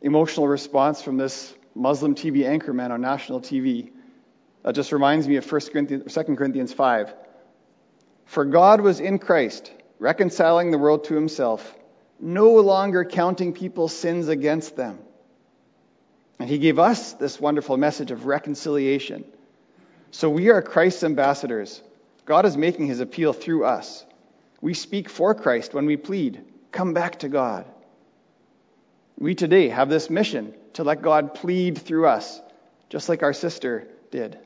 emotional 0.00 0.48
response 0.48 1.02
from 1.02 1.18
this 1.18 1.52
Muslim 1.74 2.14
TV 2.14 2.44
anchorman 2.44 2.90
on 2.90 3.02
national 3.02 3.42
TV. 3.42 3.90
That 4.62 4.74
just 4.74 4.90
reminds 4.90 5.28
me 5.28 5.36
of 5.36 5.52
1 5.52 5.60
Corinthians, 5.70 6.14
2 6.14 6.22
Corinthians 6.36 6.72
5. 6.72 7.12
For 8.24 8.46
God 8.46 8.80
was 8.80 9.00
in 9.00 9.18
Christ, 9.18 9.70
reconciling 9.98 10.70
the 10.70 10.78
world 10.78 11.04
to 11.04 11.14
himself, 11.14 11.76
no 12.18 12.54
longer 12.54 13.04
counting 13.04 13.52
people's 13.52 13.94
sins 13.94 14.28
against 14.28 14.76
them. 14.76 14.98
And 16.38 16.48
he 16.48 16.56
gave 16.56 16.78
us 16.78 17.12
this 17.12 17.38
wonderful 17.38 17.76
message 17.76 18.10
of 18.10 18.24
reconciliation. 18.24 19.26
So 20.10 20.30
we 20.30 20.48
are 20.48 20.62
Christ's 20.62 21.04
ambassadors. 21.04 21.82
God 22.24 22.46
is 22.46 22.56
making 22.56 22.86
his 22.86 23.00
appeal 23.00 23.34
through 23.34 23.66
us. 23.66 24.06
We 24.64 24.72
speak 24.72 25.10
for 25.10 25.34
Christ 25.34 25.74
when 25.74 25.84
we 25.84 25.98
plead, 25.98 26.42
come 26.72 26.94
back 26.94 27.18
to 27.18 27.28
God. 27.28 27.66
We 29.18 29.34
today 29.34 29.68
have 29.68 29.90
this 29.90 30.08
mission 30.08 30.54
to 30.72 30.84
let 30.84 31.02
God 31.02 31.34
plead 31.34 31.76
through 31.76 32.06
us, 32.06 32.40
just 32.88 33.10
like 33.10 33.22
our 33.22 33.34
sister 33.34 33.86
did. 34.10 34.38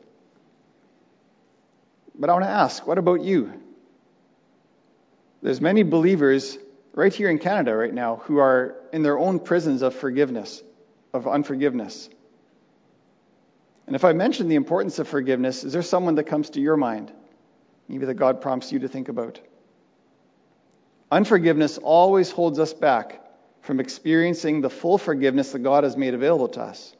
But 2.16 2.30
I 2.30 2.32
want 2.32 2.46
to 2.46 2.50
ask, 2.50 2.84
what 2.84 2.98
about 2.98 3.20
you? 3.22 3.62
There's 5.40 5.60
many 5.60 5.84
believers 5.84 6.58
right 6.94 7.14
here 7.14 7.30
in 7.30 7.38
Canada 7.38 7.76
right 7.76 7.94
now 7.94 8.16
who 8.24 8.38
are 8.38 8.74
in 8.92 9.04
their 9.04 9.20
own 9.20 9.38
prisons 9.38 9.82
of 9.82 9.94
forgiveness, 9.94 10.64
of 11.14 11.28
unforgiveness. 11.28 12.10
And 13.86 13.94
if 13.94 14.04
I 14.04 14.14
mention 14.14 14.48
the 14.48 14.56
importance 14.56 14.98
of 14.98 15.06
forgiveness, 15.06 15.62
is 15.62 15.72
there 15.72 15.82
someone 15.82 16.16
that 16.16 16.24
comes 16.24 16.50
to 16.50 16.60
your 16.60 16.76
mind? 16.76 17.12
Maybe 17.86 18.06
that 18.06 18.14
God 18.14 18.40
prompts 18.40 18.72
you 18.72 18.80
to 18.80 18.88
think 18.88 19.08
about. 19.08 19.38
Unforgiveness 21.10 21.78
always 21.78 22.30
holds 22.30 22.58
us 22.58 22.74
back 22.74 23.24
from 23.62 23.80
experiencing 23.80 24.60
the 24.60 24.70
full 24.70 24.98
forgiveness 24.98 25.52
that 25.52 25.60
God 25.60 25.84
has 25.84 25.96
made 25.96 26.14
available 26.14 26.48
to 26.48 26.60
us. 26.60 26.94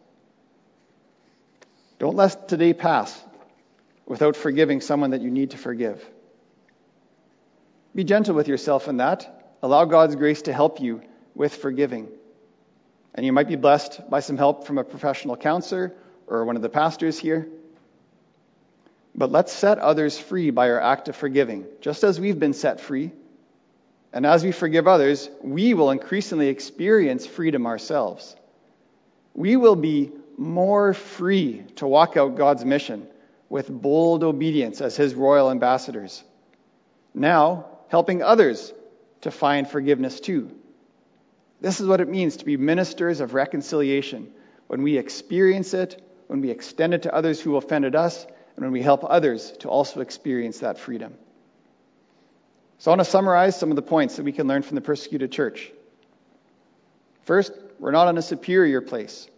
Don't 1.98 2.16
let 2.16 2.48
today 2.48 2.72
pass 2.72 3.22
without 4.06 4.36
forgiving 4.36 4.80
someone 4.80 5.10
that 5.10 5.20
you 5.20 5.30
need 5.30 5.50
to 5.50 5.58
forgive. 5.58 6.04
Be 7.94 8.04
gentle 8.04 8.34
with 8.34 8.48
yourself 8.48 8.88
in 8.88 8.98
that. 8.98 9.56
Allow 9.62 9.84
God's 9.84 10.16
grace 10.16 10.42
to 10.42 10.52
help 10.52 10.80
you 10.80 11.02
with 11.34 11.54
forgiving. 11.54 12.08
And 13.14 13.26
you 13.26 13.32
might 13.32 13.48
be 13.48 13.56
blessed 13.56 14.08
by 14.08 14.20
some 14.20 14.36
help 14.36 14.66
from 14.66 14.78
a 14.78 14.84
professional 14.84 15.36
counselor 15.36 15.94
or 16.26 16.44
one 16.44 16.56
of 16.56 16.62
the 16.62 16.68
pastors 16.68 17.18
here. 17.18 17.48
But 19.14 19.32
let's 19.32 19.52
set 19.52 19.78
others 19.78 20.18
free 20.18 20.50
by 20.50 20.70
our 20.70 20.80
act 20.80 21.08
of 21.08 21.16
forgiving, 21.16 21.66
just 21.80 22.04
as 22.04 22.20
we've 22.20 22.38
been 22.38 22.52
set 22.52 22.80
free. 22.80 23.10
And 24.12 24.24
as 24.24 24.42
we 24.42 24.52
forgive 24.52 24.88
others, 24.88 25.28
we 25.42 25.74
will 25.74 25.90
increasingly 25.90 26.48
experience 26.48 27.26
freedom 27.26 27.66
ourselves. 27.66 28.34
We 29.34 29.56
will 29.56 29.76
be 29.76 30.12
more 30.36 30.94
free 30.94 31.64
to 31.76 31.86
walk 31.86 32.16
out 32.16 32.36
God's 32.36 32.64
mission 32.64 33.06
with 33.48 33.68
bold 33.68 34.24
obedience 34.24 34.80
as 34.80 34.96
His 34.96 35.14
royal 35.14 35.50
ambassadors. 35.50 36.22
Now, 37.14 37.66
helping 37.88 38.22
others 38.22 38.72
to 39.22 39.30
find 39.30 39.68
forgiveness 39.68 40.20
too. 40.20 40.50
This 41.60 41.80
is 41.80 41.86
what 41.86 42.00
it 42.00 42.08
means 42.08 42.36
to 42.36 42.44
be 42.44 42.56
ministers 42.56 43.20
of 43.20 43.34
reconciliation 43.34 44.32
when 44.68 44.82
we 44.82 44.96
experience 44.96 45.74
it, 45.74 46.00
when 46.28 46.40
we 46.40 46.50
extend 46.50 46.94
it 46.94 47.02
to 47.02 47.14
others 47.14 47.40
who 47.40 47.56
offended 47.56 47.96
us, 47.96 48.24
and 48.54 48.64
when 48.64 48.72
we 48.72 48.82
help 48.82 49.04
others 49.04 49.50
to 49.60 49.68
also 49.68 50.00
experience 50.00 50.60
that 50.60 50.78
freedom. 50.78 51.14
So 52.78 52.90
I 52.90 52.92
want 52.92 53.04
to 53.04 53.10
summarize 53.10 53.58
some 53.58 53.70
of 53.70 53.76
the 53.76 53.82
points 53.82 54.16
that 54.16 54.22
we 54.22 54.32
can 54.32 54.46
learn 54.46 54.62
from 54.62 54.76
the 54.76 54.80
persecuted 54.80 55.32
church. 55.32 55.72
First, 57.24 57.52
we're 57.80 57.90
not 57.90 58.08
in 58.08 58.16
a 58.16 58.22
superior 58.22 58.80
place. 58.80 59.28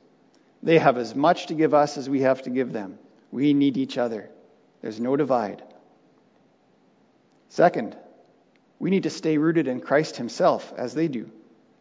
They 0.63 0.79
have 0.79 0.99
as 0.99 1.15
much 1.15 1.47
to 1.47 1.55
give 1.55 1.73
us 1.73 1.97
as 1.97 2.09
we 2.09 2.21
have 2.21 2.43
to 2.43 2.51
give 2.51 2.73
them. 2.73 2.99
We 3.31 3.55
need 3.55 3.79
each 3.79 3.97
other. 3.97 4.29
There's 4.83 5.01
no 5.01 5.17
divide. 5.17 5.63
Second, 7.49 7.97
we 8.79 8.91
need 8.91 9.05
to 9.05 9.11
stay 9.11 9.39
rooted 9.39 9.69
in 9.69 9.81
Christ 9.81 10.17
Himself 10.17 10.73
as 10.77 10.95
they 10.95 11.09
do, 11.09 11.31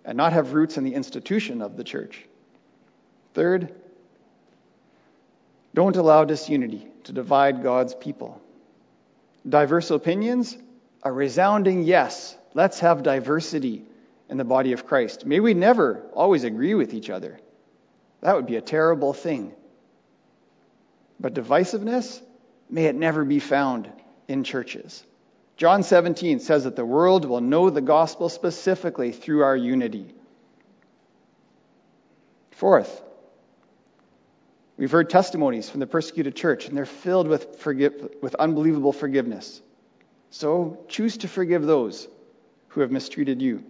and 0.06 0.18
not 0.18 0.34
have 0.34 0.54
roots 0.54 0.78
in 0.78 0.84
the 0.86 0.94
institution 0.94 1.62
of 1.62 1.76
the 1.76 1.84
church. 1.84 2.26
Third, 3.34 3.74
don't 5.74 5.96
allow 5.98 6.24
disunity 6.24 6.88
to 7.04 7.12
divide 7.12 7.64
God's 7.64 7.94
people. 7.94 8.42
Diverse 9.48 9.92
opinions 9.92 10.58
a 11.04 11.12
resounding 11.12 11.84
yes. 11.84 12.36
Let's 12.54 12.80
have 12.80 13.04
diversity 13.04 13.84
in 14.30 14.38
the 14.38 14.44
body 14.44 14.74
of 14.74 14.86
Christ. 14.86 15.26
May 15.26 15.40
we 15.40 15.54
never 15.54 16.04
always 16.14 16.44
agree 16.44 16.74
with 16.74 16.94
each 16.94 17.10
other. 17.10 17.40
That 18.22 18.36
would 18.36 18.46
be 18.46 18.58
a 18.58 18.62
terrible 18.62 19.14
thing. 19.14 19.54
But 21.20 21.34
divisiveness, 21.34 22.22
may 22.70 22.86
it 22.86 22.96
never 22.96 23.24
be 23.26 23.40
found 23.40 23.92
in 24.28 24.44
churches. 24.44 25.04
John 25.58 25.84
17 25.84 26.40
says 26.40 26.64
that 26.64 26.76
the 26.76 26.86
world 26.86 27.26
will 27.26 27.42
know 27.42 27.70
the 27.70 27.82
gospel 27.82 28.30
specifically 28.30 29.12
through 29.12 29.44
our 29.44 29.58
unity. 29.58 30.14
Fourth, 32.52 33.02
we've 34.78 34.92
heard 34.92 35.10
testimonies 35.10 35.70
from 35.70 35.82
the 35.82 35.88
persecuted 35.88 36.36
church, 36.36 36.68
and 36.68 36.78
they're 36.78 36.86
filled 36.86 37.28
with, 37.28 37.66
with 38.22 38.36
unbelievable 38.36 38.94
forgiveness. 38.94 39.62
So 40.32 40.86
choose 40.88 41.18
to 41.18 41.28
forgive 41.28 41.64
those 41.64 42.08
who 42.70 42.82
have 42.82 42.92
mistreated 42.92 43.42
you. 43.42 43.64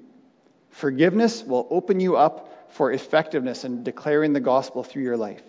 Forgiveness 0.71 1.43
will 1.43 1.67
open 1.69 1.99
you 1.99 2.17
up 2.17 2.71
for 2.73 2.91
effectiveness 2.91 3.63
in 3.63 3.83
declaring 3.83 4.33
the 4.33 4.39
gospel 4.39 4.83
through 4.83 5.03
your 5.03 5.17
life. 5.17 5.41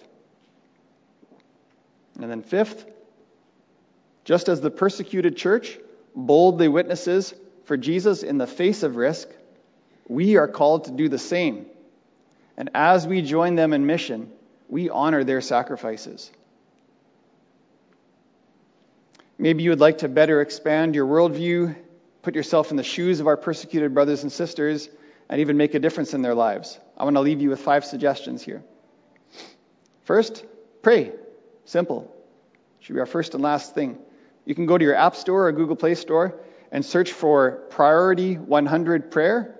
And 2.18 2.30
then, 2.30 2.42
fifth, 2.42 2.86
just 4.24 4.48
as 4.48 4.60
the 4.60 4.70
persecuted 4.70 5.36
church 5.36 5.78
boldly 6.14 6.68
witnesses 6.68 7.34
for 7.64 7.76
Jesus 7.76 8.22
in 8.22 8.38
the 8.38 8.46
face 8.46 8.82
of 8.82 8.96
risk, 8.96 9.28
we 10.08 10.36
are 10.36 10.48
called 10.48 10.84
to 10.84 10.90
do 10.90 11.08
the 11.08 11.18
same. 11.18 11.66
And 12.56 12.70
as 12.74 13.06
we 13.06 13.22
join 13.22 13.54
them 13.54 13.72
in 13.72 13.86
mission, 13.86 14.30
we 14.68 14.90
honor 14.90 15.24
their 15.24 15.40
sacrifices. 15.40 16.30
Maybe 19.40 19.62
you 19.62 19.70
would 19.70 19.80
like 19.80 19.98
to 19.98 20.08
better 20.10 20.42
expand 20.42 20.94
your 20.94 21.06
worldview, 21.06 21.74
put 22.20 22.34
yourself 22.34 22.70
in 22.70 22.76
the 22.76 22.82
shoes 22.82 23.20
of 23.20 23.26
our 23.26 23.38
persecuted 23.38 23.94
brothers 23.94 24.22
and 24.22 24.30
sisters, 24.30 24.90
and 25.30 25.40
even 25.40 25.56
make 25.56 25.72
a 25.72 25.78
difference 25.78 26.12
in 26.12 26.20
their 26.20 26.34
lives. 26.34 26.78
I 26.94 27.04
want 27.04 27.16
to 27.16 27.20
leave 27.20 27.40
you 27.40 27.48
with 27.48 27.60
five 27.60 27.86
suggestions 27.86 28.42
here. 28.42 28.62
First, 30.04 30.44
pray. 30.82 31.12
Simple. 31.64 32.14
Should 32.80 32.92
be 32.92 33.00
our 33.00 33.06
first 33.06 33.32
and 33.32 33.42
last 33.42 33.74
thing. 33.74 33.98
You 34.44 34.54
can 34.54 34.66
go 34.66 34.76
to 34.76 34.84
your 34.84 34.94
App 34.94 35.16
Store 35.16 35.48
or 35.48 35.52
Google 35.52 35.76
Play 35.76 35.94
Store 35.94 36.38
and 36.70 36.84
search 36.84 37.12
for 37.12 37.62
Priority 37.70 38.34
100 38.34 39.10
Prayer. 39.10 39.58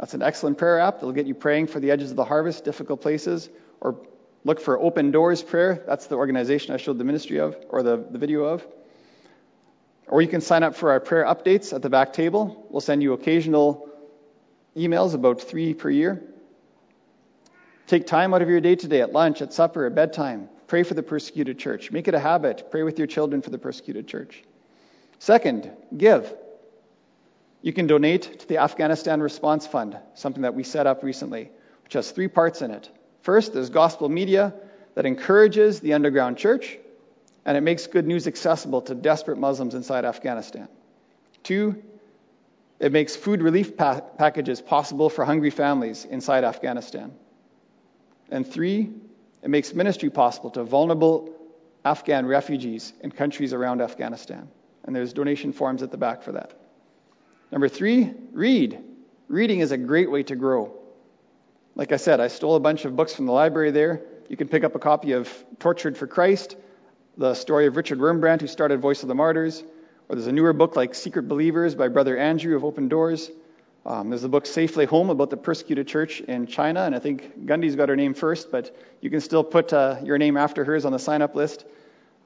That's 0.00 0.14
an 0.14 0.22
excellent 0.22 0.56
prayer 0.56 0.78
app 0.80 0.94
that'll 0.94 1.12
get 1.12 1.26
you 1.26 1.34
praying 1.34 1.66
for 1.66 1.80
the 1.80 1.90
edges 1.90 2.10
of 2.10 2.16
the 2.16 2.24
harvest, 2.24 2.64
difficult 2.64 3.02
places, 3.02 3.50
or 3.82 4.06
Look 4.46 4.60
for 4.60 4.78
Open 4.78 5.10
Doors 5.10 5.42
Prayer. 5.42 5.82
That's 5.86 6.06
the 6.06 6.16
organization 6.16 6.74
I 6.74 6.76
showed 6.76 6.98
the 6.98 7.04
ministry 7.04 7.38
of, 7.38 7.56
or 7.70 7.82
the, 7.82 7.96
the 7.96 8.18
video 8.18 8.44
of. 8.44 8.66
Or 10.06 10.20
you 10.20 10.28
can 10.28 10.42
sign 10.42 10.62
up 10.62 10.76
for 10.76 10.90
our 10.90 11.00
prayer 11.00 11.24
updates 11.24 11.72
at 11.72 11.80
the 11.80 11.88
back 11.88 12.12
table. 12.12 12.66
We'll 12.68 12.82
send 12.82 13.02
you 13.02 13.14
occasional 13.14 13.88
emails, 14.76 15.14
about 15.14 15.40
three 15.40 15.72
per 15.72 15.88
year. 15.88 16.22
Take 17.86 18.06
time 18.06 18.34
out 18.34 18.42
of 18.42 18.50
your 18.50 18.60
day 18.60 18.76
today 18.76 19.00
at 19.00 19.12
lunch, 19.12 19.40
at 19.40 19.54
supper, 19.54 19.86
at 19.86 19.94
bedtime. 19.94 20.50
Pray 20.66 20.82
for 20.82 20.92
the 20.92 21.02
persecuted 21.02 21.58
church. 21.58 21.90
Make 21.90 22.06
it 22.06 22.14
a 22.14 22.20
habit. 22.20 22.68
Pray 22.70 22.82
with 22.82 22.98
your 22.98 23.06
children 23.06 23.40
for 23.40 23.50
the 23.50 23.58
persecuted 23.58 24.06
church. 24.06 24.42
Second, 25.18 25.70
give. 25.96 26.34
You 27.62 27.72
can 27.72 27.86
donate 27.86 28.40
to 28.40 28.48
the 28.48 28.58
Afghanistan 28.58 29.22
Response 29.22 29.66
Fund, 29.66 29.96
something 30.14 30.42
that 30.42 30.54
we 30.54 30.64
set 30.64 30.86
up 30.86 31.02
recently, 31.02 31.50
which 31.82 31.94
has 31.94 32.10
three 32.10 32.28
parts 32.28 32.60
in 32.60 32.70
it. 32.70 32.90
First, 33.24 33.54
there's 33.54 33.70
gospel 33.70 34.10
media 34.10 34.52
that 34.96 35.06
encourages 35.06 35.80
the 35.80 35.94
underground 35.94 36.36
church, 36.36 36.76
and 37.46 37.56
it 37.56 37.62
makes 37.62 37.86
good 37.86 38.06
news 38.06 38.26
accessible 38.26 38.82
to 38.82 38.94
desperate 38.94 39.38
Muslims 39.38 39.74
inside 39.74 40.04
Afghanistan. 40.04 40.68
Two, 41.42 41.82
it 42.78 42.92
makes 42.92 43.16
food 43.16 43.40
relief 43.40 43.78
pa- 43.78 44.00
packages 44.00 44.60
possible 44.60 45.08
for 45.08 45.24
hungry 45.24 45.48
families 45.48 46.04
inside 46.04 46.44
Afghanistan. 46.44 47.14
And 48.30 48.46
three, 48.46 48.90
it 49.42 49.48
makes 49.48 49.72
ministry 49.72 50.10
possible 50.10 50.50
to 50.50 50.62
vulnerable 50.62 51.34
Afghan 51.82 52.26
refugees 52.26 52.92
in 53.00 53.10
countries 53.10 53.54
around 53.54 53.80
Afghanistan. 53.80 54.50
And 54.84 54.94
there's 54.94 55.14
donation 55.14 55.54
forms 55.54 55.82
at 55.82 55.90
the 55.90 55.96
back 55.96 56.24
for 56.24 56.32
that. 56.32 56.52
Number 57.50 57.68
three, 57.70 58.12
read. 58.32 58.84
Reading 59.28 59.60
is 59.60 59.72
a 59.72 59.78
great 59.78 60.10
way 60.10 60.24
to 60.24 60.36
grow. 60.36 60.83
Like 61.76 61.90
I 61.90 61.96
said, 61.96 62.20
I 62.20 62.28
stole 62.28 62.54
a 62.54 62.60
bunch 62.60 62.84
of 62.84 62.94
books 62.94 63.14
from 63.14 63.26
the 63.26 63.32
library 63.32 63.72
there. 63.72 64.00
You 64.28 64.36
can 64.36 64.46
pick 64.46 64.62
up 64.62 64.76
a 64.76 64.78
copy 64.78 65.12
of 65.12 65.28
Tortured 65.58 65.98
for 65.98 66.06
Christ, 66.06 66.56
the 67.16 67.34
story 67.34 67.66
of 67.66 67.76
Richard 67.76 67.98
Wurmbrand, 67.98 68.40
who 68.40 68.46
started 68.46 68.80
Voice 68.80 69.02
of 69.02 69.08
the 69.08 69.14
Martyrs. 69.14 69.64
Or 70.08 70.14
there's 70.14 70.28
a 70.28 70.32
newer 70.32 70.52
book 70.52 70.76
like 70.76 70.94
Secret 70.94 71.26
Believers 71.28 71.74
by 71.74 71.88
Brother 71.88 72.16
Andrew 72.16 72.54
of 72.54 72.64
Open 72.64 72.88
Doors. 72.88 73.28
Um, 73.84 74.08
there's 74.08 74.22
a 74.22 74.28
book 74.28 74.46
Safely 74.46 74.84
Home 74.86 75.10
about 75.10 75.30
the 75.30 75.36
persecuted 75.36 75.88
church 75.88 76.20
in 76.20 76.46
China, 76.46 76.84
and 76.84 76.94
I 76.94 77.00
think 77.00 77.44
Gundy's 77.44 77.74
got 77.74 77.88
her 77.88 77.96
name 77.96 78.14
first, 78.14 78.52
but 78.52 78.74
you 79.00 79.10
can 79.10 79.20
still 79.20 79.42
put 79.42 79.72
uh, 79.72 79.96
your 80.04 80.16
name 80.16 80.36
after 80.36 80.64
hers 80.64 80.84
on 80.84 80.92
the 80.92 80.98
sign 80.98 81.22
up 81.22 81.34
list. 81.34 81.64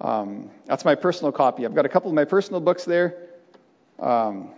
Um, 0.00 0.50
that's 0.66 0.84
my 0.84 0.94
personal 0.94 1.32
copy. 1.32 1.64
I've 1.64 1.74
got 1.74 1.86
a 1.86 1.88
couple 1.88 2.10
of 2.10 2.14
my 2.14 2.26
personal 2.26 2.60
books 2.60 2.84
there. 2.84 3.16
Um, 3.98 4.50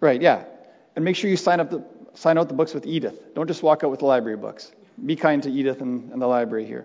right, 0.00 0.20
yeah. 0.20 0.44
And 0.98 1.04
make 1.04 1.14
sure 1.14 1.30
you 1.30 1.36
sign, 1.36 1.60
up 1.60 1.70
the, 1.70 1.84
sign 2.14 2.38
out 2.38 2.48
the 2.48 2.54
books 2.54 2.74
with 2.74 2.84
Edith. 2.84 3.32
Don't 3.36 3.46
just 3.46 3.62
walk 3.62 3.84
out 3.84 3.90
with 3.92 4.00
the 4.00 4.06
library 4.06 4.36
books. 4.36 4.72
Be 5.06 5.14
kind 5.14 5.40
to 5.44 5.48
Edith 5.48 5.80
and, 5.80 6.10
and 6.10 6.20
the 6.20 6.26
library 6.26 6.66
here. 6.66 6.84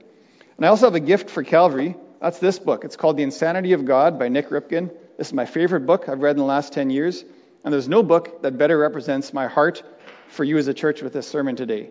And 0.55 0.63
I 0.63 0.69
also 0.69 0.85
have 0.85 0.93
a 0.93 0.99
gift 0.99 1.31
for 1.31 1.41
Calvary. 1.41 1.95
That's 2.21 2.37
this 2.37 2.59
book. 2.59 2.85
It's 2.85 2.95
called 2.95 3.17
The 3.17 3.23
Insanity 3.23 3.73
of 3.73 3.85
God 3.85 4.19
by 4.19 4.27
Nik 4.29 4.49
Ripken. 4.49 4.91
This 5.17 5.29
is 5.29 5.33
my 5.33 5.47
favorite 5.47 5.87
book 5.87 6.09
I've 6.09 6.19
read 6.19 6.33
in 6.33 6.37
the 6.37 6.43
last 6.43 6.73
10 6.73 6.91
years. 6.91 7.25
And 7.63 7.73
there's 7.73 7.89
no 7.89 8.03
book 8.03 8.43
that 8.43 8.55
better 8.55 8.77
represents 8.77 9.33
my 9.33 9.47
heart 9.47 9.81
for 10.27 10.43
you 10.43 10.59
as 10.59 10.67
a 10.67 10.75
church 10.75 11.01
with 11.01 11.13
this 11.13 11.27
sermon 11.27 11.55
today. 11.55 11.89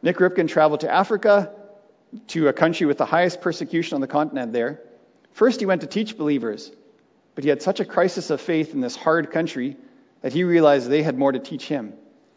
Nik 0.00 0.18
Ripken 0.18 0.48
traveled 0.48 0.82
to 0.82 0.94
Africa, 0.94 1.50
to 2.28 2.46
a 2.46 2.52
country 2.52 2.86
with 2.86 2.98
the 2.98 3.04
highest 3.04 3.40
persecution 3.40 3.96
on 3.96 4.00
the 4.00 4.06
continent 4.06 4.52
there. 4.52 4.80
First, 5.32 5.58
he 5.58 5.66
went 5.66 5.80
to 5.80 5.88
teach 5.88 6.16
believers, 6.16 6.70
but 7.34 7.42
he 7.42 7.50
had 7.50 7.62
such 7.62 7.80
a 7.80 7.84
crisis 7.84 8.30
of 8.30 8.40
faith 8.40 8.74
in 8.74 8.80
this 8.80 8.94
hard 8.94 9.32
country 9.32 9.76
that 10.22 10.32
he 10.32 10.44
realized 10.44 10.88
they 10.88 11.02
had 11.02 11.18
more 11.18 11.32
to 11.32 11.38
teach 11.38 11.66
him. 11.66 11.94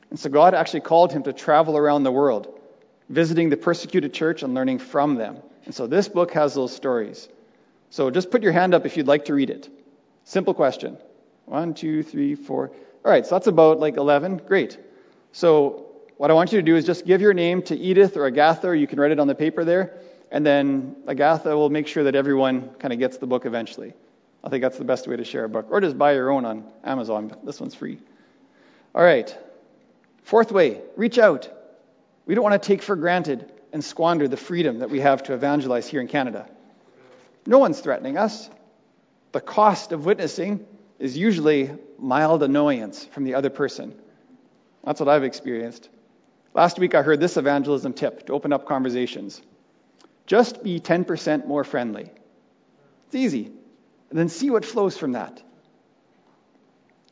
And 0.09 0.19
so 0.19 0.29
God 0.29 0.53
actually 0.53 0.81
called 0.81 1.11
him 1.11 1.23
to 1.23 1.33
travel 1.33 1.77
around 1.77 2.03
the 2.03 2.11
world, 2.11 2.59
visiting 3.09 3.49
the 3.49 3.57
persecuted 3.57 4.13
church 4.13 4.43
and 4.43 4.53
learning 4.53 4.79
from 4.79 5.15
them. 5.15 5.37
And 5.65 5.73
so 5.73 5.87
this 5.87 6.07
book 6.07 6.31
has 6.33 6.53
those 6.53 6.75
stories. 6.75 7.29
So 7.89 8.09
just 8.09 8.31
put 8.31 8.43
your 8.43 8.51
hand 8.51 8.73
up 8.73 8.85
if 8.85 8.97
you'd 8.97 9.07
like 9.07 9.25
to 9.25 9.33
read 9.33 9.49
it. 9.49 9.69
Simple 10.23 10.53
question. 10.53 10.97
One, 11.45 11.73
two, 11.73 12.03
three, 12.03 12.35
four. 12.35 12.71
All 13.03 13.11
right, 13.11 13.25
so 13.25 13.35
that's 13.35 13.47
about 13.47 13.79
like 13.79 13.97
11. 13.97 14.41
Great. 14.47 14.77
So 15.31 15.87
what 16.17 16.29
I 16.29 16.33
want 16.33 16.51
you 16.51 16.59
to 16.59 16.63
do 16.63 16.75
is 16.75 16.85
just 16.85 17.05
give 17.05 17.21
your 17.21 17.33
name 17.33 17.61
to 17.63 17.75
Edith 17.75 18.15
or 18.15 18.27
Agatha, 18.27 18.67
or 18.67 18.75
you 18.75 18.87
can 18.87 18.99
write 18.99 19.11
it 19.11 19.19
on 19.19 19.27
the 19.27 19.35
paper 19.35 19.63
there, 19.63 19.97
and 20.29 20.45
then 20.45 20.95
Agatha 21.07 21.55
will 21.55 21.69
make 21.69 21.87
sure 21.87 22.03
that 22.03 22.15
everyone 22.15 22.69
kind 22.79 22.93
of 22.93 22.99
gets 22.99 23.17
the 23.17 23.27
book 23.27 23.45
eventually. 23.45 23.93
I 24.43 24.49
think 24.49 24.61
that's 24.63 24.77
the 24.77 24.83
best 24.83 25.07
way 25.07 25.15
to 25.15 25.23
share 25.23 25.43
a 25.43 25.49
book. 25.49 25.67
Or 25.69 25.81
just 25.81 25.97
buy 25.97 26.13
your 26.13 26.31
own 26.31 26.45
on 26.45 26.65
Amazon. 26.83 27.35
This 27.43 27.59
one's 27.59 27.75
free. 27.75 27.99
All 28.95 29.03
right. 29.03 29.35
Fourth 30.23 30.51
way 30.51 30.81
reach 30.97 31.17
out. 31.17 31.49
We 32.25 32.35
don't 32.35 32.43
want 32.43 32.61
to 32.61 32.67
take 32.67 32.81
for 32.81 32.95
granted 32.95 33.51
and 33.73 33.83
squander 33.83 34.27
the 34.27 34.37
freedom 34.37 34.79
that 34.79 34.89
we 34.89 34.99
have 34.99 35.23
to 35.23 35.33
evangelize 35.33 35.87
here 35.87 36.01
in 36.01 36.07
Canada. 36.07 36.49
No 37.45 37.57
one's 37.57 37.79
threatening 37.79 38.17
us. 38.17 38.49
The 39.31 39.41
cost 39.41 39.91
of 39.91 40.05
witnessing 40.05 40.65
is 40.99 41.17
usually 41.17 41.71
mild 41.97 42.43
annoyance 42.43 43.05
from 43.05 43.23
the 43.23 43.35
other 43.35 43.49
person. 43.49 43.95
That's 44.83 44.99
what 44.99 45.09
I've 45.09 45.23
experienced. 45.23 45.89
Last 46.53 46.77
week 46.79 46.95
I 46.95 47.01
heard 47.01 47.19
this 47.19 47.37
evangelism 47.37 47.93
tip 47.93 48.27
to 48.27 48.33
open 48.33 48.51
up 48.51 48.67
conversations. 48.67 49.41
Just 50.25 50.63
be 50.63 50.79
10% 50.79 51.47
more 51.47 51.63
friendly. 51.63 52.09
It's 53.07 53.15
easy. 53.15 53.51
And 54.11 54.19
then 54.19 54.27
see 54.27 54.49
what 54.49 54.65
flows 54.65 54.97
from 54.97 55.13
that. 55.13 55.41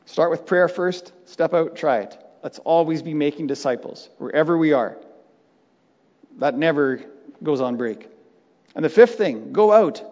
Start 0.04 0.30
with 0.30 0.44
prayer 0.44 0.68
first, 0.68 1.12
step 1.24 1.54
out, 1.54 1.74
try 1.74 2.00
it. 2.00 2.16
Let's 2.42 2.58
always 2.58 3.00
be 3.00 3.14
making 3.14 3.46
disciples 3.46 4.08
wherever 4.18 4.56
we 4.56 4.74
are. 4.74 4.98
That 6.38 6.58
never 6.58 7.00
goes 7.42 7.62
on 7.62 7.76
break. 7.76 8.06
And 8.76 8.84
the 8.84 8.90
fifth 8.90 9.16
thing, 9.16 9.52
go 9.52 9.72
out. 9.72 10.04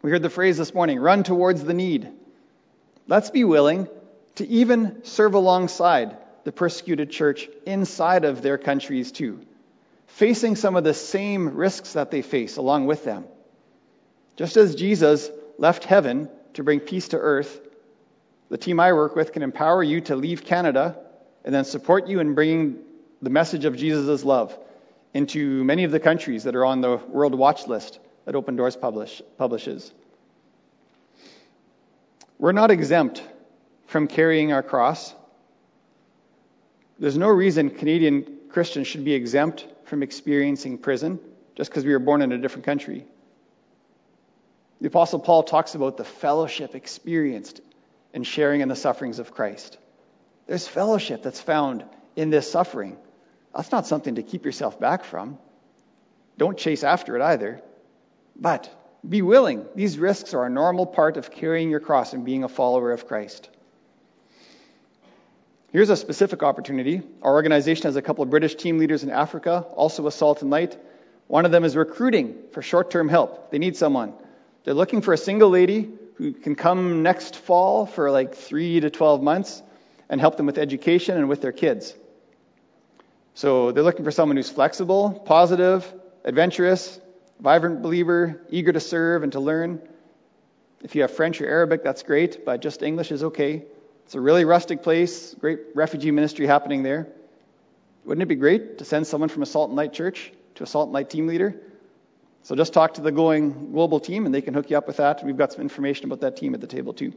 We 0.00 0.10
heard 0.10 0.22
the 0.22 0.30
phrase 0.30 0.56
this 0.56 0.72
morning 0.72 0.98
run 0.98 1.22
towards 1.22 1.62
the 1.62 1.74
need. 1.74 2.10
Let's 3.06 3.28
be 3.28 3.44
willing 3.44 3.86
to 4.36 4.48
even 4.48 5.04
serve 5.04 5.34
alongside 5.34 6.16
the 6.44 6.52
persecuted 6.52 7.10
church 7.10 7.46
inside 7.66 8.24
of 8.24 8.40
their 8.40 8.56
countries 8.56 9.12
too, 9.12 9.40
facing 10.06 10.56
some 10.56 10.76
of 10.76 10.84
the 10.84 10.94
same 10.94 11.56
risks 11.56 11.92
that 11.92 12.10
they 12.10 12.22
face 12.22 12.56
along 12.56 12.86
with 12.86 13.04
them. 13.04 13.24
Just 14.36 14.56
as 14.56 14.74
Jesus 14.74 15.30
left 15.58 15.84
heaven 15.84 16.28
to 16.54 16.62
bring 16.62 16.80
peace 16.80 17.08
to 17.08 17.18
earth, 17.18 17.60
the 18.48 18.58
team 18.58 18.80
I 18.80 18.92
work 18.92 19.16
with 19.16 19.32
can 19.32 19.42
empower 19.42 19.82
you 19.82 20.00
to 20.02 20.16
leave 20.16 20.44
Canada 20.44 20.96
and 21.44 21.54
then 21.54 21.64
support 21.64 22.08
you 22.08 22.20
in 22.20 22.34
bringing 22.34 22.78
the 23.22 23.30
message 23.30 23.64
of 23.64 23.76
Jesus' 23.76 24.24
love 24.24 24.56
into 25.12 25.64
many 25.64 25.84
of 25.84 25.90
the 25.90 26.00
countries 26.00 26.44
that 26.44 26.54
are 26.54 26.64
on 26.64 26.80
the 26.80 26.96
World 27.08 27.34
Watch 27.34 27.66
List 27.66 28.00
that 28.24 28.34
Open 28.34 28.56
Doors 28.56 28.76
publish, 28.76 29.22
publishes. 29.38 29.92
We're 32.38 32.52
not 32.52 32.70
exempt 32.70 33.22
from 33.86 34.08
carrying 34.08 34.52
our 34.52 34.62
cross. 34.62 35.14
There's 36.98 37.16
no 37.16 37.28
reason 37.28 37.70
Canadian 37.70 38.38
Christians 38.50 38.86
should 38.86 39.04
be 39.04 39.14
exempt 39.14 39.66
from 39.84 40.02
experiencing 40.02 40.78
prison 40.78 41.20
just 41.56 41.70
because 41.70 41.84
we 41.84 41.92
were 41.92 41.98
born 41.98 42.22
in 42.22 42.32
a 42.32 42.38
different 42.38 42.64
country. 42.64 43.06
The 44.84 44.88
Apostle 44.88 45.18
Paul 45.18 45.44
talks 45.44 45.74
about 45.74 45.96
the 45.96 46.04
fellowship 46.04 46.74
experienced 46.74 47.62
in 48.12 48.22
sharing 48.22 48.60
in 48.60 48.68
the 48.68 48.76
sufferings 48.76 49.18
of 49.18 49.32
Christ. 49.32 49.78
There's 50.46 50.68
fellowship 50.68 51.22
that's 51.22 51.40
found 51.40 51.86
in 52.16 52.28
this 52.28 52.50
suffering. 52.50 52.98
That's 53.56 53.72
not 53.72 53.86
something 53.86 54.16
to 54.16 54.22
keep 54.22 54.44
yourself 54.44 54.78
back 54.78 55.04
from. 55.04 55.38
Don't 56.36 56.58
chase 56.58 56.84
after 56.84 57.16
it 57.16 57.22
either. 57.22 57.62
But 58.36 58.68
be 59.08 59.22
willing. 59.22 59.64
These 59.74 59.98
risks 59.98 60.34
are 60.34 60.44
a 60.44 60.50
normal 60.50 60.84
part 60.84 61.16
of 61.16 61.30
carrying 61.30 61.70
your 61.70 61.80
cross 61.80 62.12
and 62.12 62.22
being 62.22 62.44
a 62.44 62.48
follower 62.48 62.92
of 62.92 63.08
Christ. 63.08 63.48
Here's 65.72 65.88
a 65.88 65.96
specific 65.96 66.42
opportunity. 66.42 67.00
Our 67.22 67.32
organization 67.32 67.84
has 67.84 67.96
a 67.96 68.02
couple 68.02 68.22
of 68.22 68.28
British 68.28 68.56
team 68.56 68.76
leaders 68.76 69.02
in 69.02 69.08
Africa, 69.08 69.64
also 69.76 70.02
with 70.02 70.12
Salt 70.12 70.42
and 70.42 70.50
Light. 70.50 70.76
One 71.26 71.46
of 71.46 71.52
them 71.52 71.64
is 71.64 71.74
recruiting 71.74 72.36
for 72.52 72.60
short 72.60 72.90
term 72.90 73.08
help. 73.08 73.50
They 73.50 73.56
need 73.56 73.78
someone. 73.78 74.12
They're 74.64 74.74
looking 74.74 75.02
for 75.02 75.12
a 75.12 75.18
single 75.18 75.50
lady 75.50 75.90
who 76.14 76.32
can 76.32 76.54
come 76.54 77.02
next 77.02 77.36
fall 77.36 77.84
for 77.84 78.10
like 78.10 78.34
three 78.34 78.80
to 78.80 78.88
12 78.88 79.22
months 79.22 79.62
and 80.08 80.20
help 80.20 80.36
them 80.36 80.46
with 80.46 80.58
education 80.58 81.18
and 81.18 81.28
with 81.28 81.42
their 81.42 81.52
kids. 81.52 81.94
So 83.34 83.72
they're 83.72 83.82
looking 83.82 84.04
for 84.04 84.10
someone 84.10 84.36
who's 84.36 84.48
flexible, 84.48 85.22
positive, 85.26 85.92
adventurous, 86.24 86.98
vibrant 87.40 87.82
believer, 87.82 88.40
eager 88.48 88.72
to 88.72 88.80
serve 88.80 89.22
and 89.22 89.32
to 89.32 89.40
learn. 89.40 89.82
If 90.82 90.94
you 90.94 91.02
have 91.02 91.10
French 91.10 91.40
or 91.40 91.46
Arabic, 91.46 91.82
that's 91.82 92.02
great, 92.02 92.44
but 92.46 92.62
just 92.62 92.82
English 92.82 93.12
is 93.12 93.22
okay. 93.24 93.64
It's 94.06 94.14
a 94.14 94.20
really 94.20 94.44
rustic 94.44 94.82
place, 94.82 95.34
great 95.34 95.58
refugee 95.74 96.10
ministry 96.10 96.46
happening 96.46 96.82
there. 96.82 97.08
Wouldn't 98.04 98.22
it 98.22 98.26
be 98.26 98.34
great 98.34 98.78
to 98.78 98.84
send 98.84 99.06
someone 99.06 99.28
from 99.28 99.42
a 99.42 99.46
Salt 99.46 99.70
and 99.70 99.76
Light 99.76 99.92
church 99.92 100.32
to 100.56 100.64
a 100.64 100.66
Salt 100.66 100.88
and 100.88 100.94
Light 100.94 101.10
team 101.10 101.26
leader? 101.26 101.60
So 102.44 102.54
just 102.54 102.74
talk 102.74 102.94
to 102.94 103.00
the 103.00 103.10
Going 103.10 103.72
Global 103.72 104.00
team 104.00 104.26
and 104.26 104.34
they 104.34 104.42
can 104.42 104.52
hook 104.52 104.68
you 104.68 104.76
up 104.76 104.86
with 104.86 104.98
that. 104.98 105.24
We've 105.24 105.36
got 105.36 105.52
some 105.52 105.62
information 105.62 106.04
about 106.04 106.20
that 106.20 106.36
team 106.36 106.54
at 106.54 106.60
the 106.60 106.66
table 106.66 106.92
too. 106.92 107.14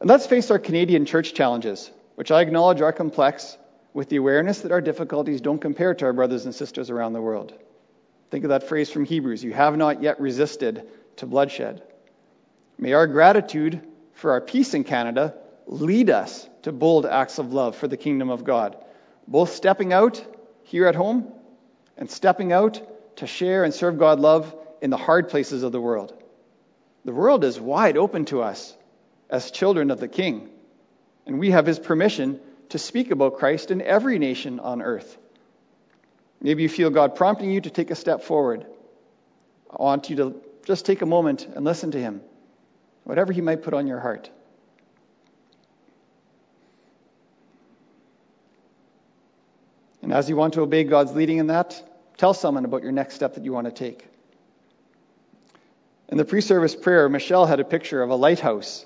And 0.00 0.10
let's 0.10 0.26
face 0.26 0.50
our 0.50 0.58
Canadian 0.58 1.06
church 1.06 1.32
challenges, 1.32 1.88
which 2.16 2.32
I 2.32 2.40
acknowledge 2.40 2.80
are 2.80 2.92
complex, 2.92 3.56
with 3.94 4.08
the 4.08 4.16
awareness 4.16 4.62
that 4.62 4.72
our 4.72 4.80
difficulties 4.80 5.40
don't 5.40 5.60
compare 5.60 5.94
to 5.94 6.06
our 6.06 6.12
brothers 6.12 6.44
and 6.44 6.52
sisters 6.52 6.90
around 6.90 7.12
the 7.12 7.22
world. 7.22 7.52
Think 8.30 8.44
of 8.44 8.50
that 8.50 8.68
phrase 8.68 8.90
from 8.90 9.04
Hebrews 9.04 9.44
you 9.44 9.52
have 9.52 9.76
not 9.76 10.02
yet 10.02 10.20
resisted 10.20 10.82
to 11.16 11.26
bloodshed. 11.26 11.80
May 12.78 12.94
our 12.94 13.06
gratitude 13.06 13.80
for 14.14 14.32
our 14.32 14.40
peace 14.40 14.74
in 14.74 14.82
Canada 14.82 15.34
lead 15.68 16.10
us 16.10 16.48
to 16.62 16.72
bold 16.72 17.06
acts 17.06 17.38
of 17.38 17.52
love 17.52 17.76
for 17.76 17.86
the 17.86 17.96
kingdom 17.96 18.28
of 18.28 18.42
God, 18.42 18.76
both 19.28 19.52
stepping 19.52 19.92
out 19.92 20.24
here 20.64 20.88
at 20.88 20.96
home 20.96 21.32
and 21.96 22.10
stepping 22.10 22.52
out 22.52 22.82
to 23.18 23.26
share 23.26 23.64
and 23.64 23.74
serve 23.74 23.98
God 23.98 24.20
love 24.20 24.54
in 24.80 24.90
the 24.90 24.96
hard 24.96 25.28
places 25.28 25.62
of 25.62 25.72
the 25.72 25.80
world. 25.80 26.14
The 27.04 27.12
world 27.12 27.44
is 27.44 27.60
wide 27.60 27.96
open 27.96 28.24
to 28.26 28.42
us 28.42 28.74
as 29.28 29.50
children 29.50 29.90
of 29.90 30.00
the 30.00 30.08
King, 30.08 30.48
and 31.26 31.38
we 31.38 31.50
have 31.50 31.66
His 31.66 31.78
permission 31.78 32.40
to 32.70 32.78
speak 32.78 33.10
about 33.10 33.38
Christ 33.38 33.70
in 33.70 33.82
every 33.82 34.18
nation 34.18 34.60
on 34.60 34.82
earth. 34.82 35.18
Maybe 36.40 36.62
you 36.62 36.68
feel 36.68 36.90
God 36.90 37.16
prompting 37.16 37.50
you 37.50 37.60
to 37.60 37.70
take 37.70 37.90
a 37.90 37.96
step 37.96 38.22
forward. 38.22 38.66
I 39.70 39.82
want 39.82 40.10
you 40.10 40.16
to 40.16 40.40
just 40.64 40.86
take 40.86 41.02
a 41.02 41.06
moment 41.06 41.46
and 41.46 41.64
listen 41.64 41.90
to 41.92 42.00
Him, 42.00 42.20
whatever 43.04 43.32
He 43.32 43.40
might 43.40 43.62
put 43.62 43.74
on 43.74 43.86
your 43.86 44.00
heart. 44.00 44.30
And 50.02 50.12
as 50.12 50.28
you 50.28 50.36
want 50.36 50.54
to 50.54 50.60
obey 50.60 50.84
God's 50.84 51.12
leading 51.12 51.38
in 51.38 51.48
that, 51.48 51.82
Tell 52.18 52.34
someone 52.34 52.64
about 52.64 52.82
your 52.82 52.90
next 52.90 53.14
step 53.14 53.34
that 53.34 53.44
you 53.44 53.52
want 53.52 53.66
to 53.66 53.72
take. 53.72 54.04
In 56.08 56.18
the 56.18 56.24
pre 56.24 56.40
service 56.40 56.74
prayer, 56.74 57.08
Michelle 57.08 57.46
had 57.46 57.60
a 57.60 57.64
picture 57.64 58.02
of 58.02 58.10
a 58.10 58.16
lighthouse 58.16 58.84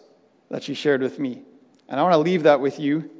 that 0.50 0.62
she 0.62 0.74
shared 0.74 1.00
with 1.00 1.18
me. 1.18 1.42
And 1.88 1.98
I 1.98 2.02
want 2.02 2.12
to 2.12 2.18
leave 2.18 2.42
that 2.42 2.60
with 2.60 2.78
you 2.78 3.10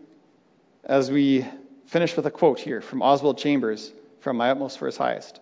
as 0.85 1.11
we 1.11 1.47
finish 1.87 2.15
with 2.15 2.27
a 2.27 2.31
quote 2.31 2.61
here 2.61 2.83
from 2.83 3.01
Oswald 3.01 3.39
Chambers 3.39 3.91
from 4.21 4.37
My 4.37 4.51
Utmost 4.51 4.79
for 4.79 4.87
His 4.87 4.99
Highest. 4.99 5.41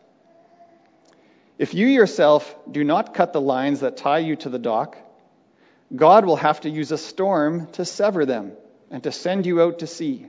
If 1.59 1.75
you 1.75 1.89
yourself 1.89 2.55
do 2.71 2.85
not 2.85 3.13
cut 3.13 3.33
the 3.33 3.41
lines 3.41 3.81
that 3.81 3.97
tie 3.97 4.19
you 4.19 4.37
to 4.37 4.49
the 4.49 4.59
dock, 4.59 4.97
God 5.95 6.25
will 6.25 6.37
have 6.37 6.61
to 6.61 6.71
use 6.71 6.93
a 6.93 6.99
storm 6.99 7.67
to 7.73 7.85
sever 7.85 8.25
them 8.25 8.53
and 8.91 9.03
to 9.03 9.11
send 9.11 9.47
you 9.47 9.61
out 9.61 9.81
to 9.81 9.89
sea. 9.89 10.27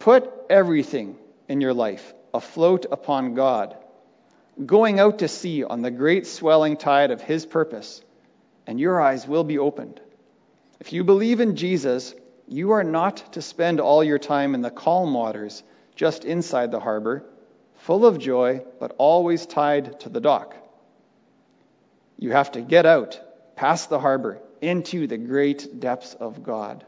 Put 0.00 0.28
everything 0.50 1.16
in 1.48 1.60
your 1.60 1.72
life 1.72 2.14
afloat 2.34 2.86
upon 2.90 3.34
God, 3.34 3.76
going 4.64 5.00
out 5.00 5.20
to 5.20 5.28
sea 5.28 5.64
on 5.64 5.82
the 5.82 5.90
great 5.90 6.26
swelling 6.26 6.76
tide 6.76 7.10
of 7.10 7.20
His 7.20 7.46
purpose, 7.46 8.02
and 8.66 8.78
your 8.78 9.00
eyes 9.00 9.26
will 9.26 9.44
be 9.44 9.58
opened. 9.58 10.00
If 10.80 10.92
you 10.92 11.04
believe 11.04 11.40
in 11.40 11.56
Jesus, 11.56 12.14
you 12.48 12.72
are 12.72 12.84
not 12.84 13.32
to 13.34 13.42
spend 13.42 13.80
all 13.80 14.02
your 14.02 14.18
time 14.18 14.54
in 14.54 14.62
the 14.62 14.70
calm 14.70 15.14
waters 15.14 15.62
just 15.94 16.24
inside 16.24 16.70
the 16.70 16.80
harbor, 16.80 17.24
full 17.76 18.06
of 18.06 18.18
joy, 18.18 18.64
but 18.80 18.94
always 18.98 19.46
tied 19.46 20.00
to 20.00 20.08
the 20.08 20.20
dock. 20.20 20.56
You 22.18 22.32
have 22.32 22.52
to 22.52 22.60
get 22.60 22.86
out, 22.86 23.20
past 23.56 23.90
the 23.90 24.00
harbor, 24.00 24.40
into 24.60 25.06
the 25.06 25.18
great 25.18 25.80
depths 25.80 26.14
of 26.14 26.42
God. 26.42 26.84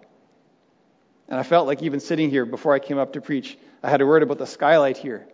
And 1.28 1.40
I 1.40 1.42
felt 1.42 1.66
like 1.66 1.82
even 1.82 2.00
sitting 2.00 2.30
here 2.30 2.44
before 2.44 2.74
I 2.74 2.78
came 2.78 2.98
up 2.98 3.14
to 3.14 3.20
preach, 3.20 3.58
I 3.82 3.90
had 3.90 4.00
a 4.00 4.06
word 4.06 4.22
about 4.22 4.38
the 4.38 4.46
skylight 4.46 4.96
here. 4.96 5.26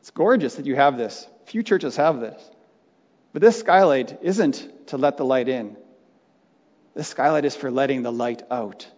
It's 0.00 0.10
gorgeous 0.10 0.56
that 0.56 0.66
you 0.66 0.76
have 0.76 0.96
this. 0.96 1.26
Few 1.46 1.62
churches 1.62 1.96
have 1.96 2.20
this. 2.20 2.42
But 3.32 3.42
this 3.42 3.58
skylight 3.58 4.18
isn't 4.22 4.88
to 4.88 4.96
let 4.96 5.16
the 5.16 5.24
light 5.24 5.48
in. 5.48 5.76
This 6.94 7.08
skylight 7.08 7.44
is 7.44 7.54
for 7.54 7.70
letting 7.70 8.02
the 8.02 8.10
light 8.10 8.42
out. 8.50 8.88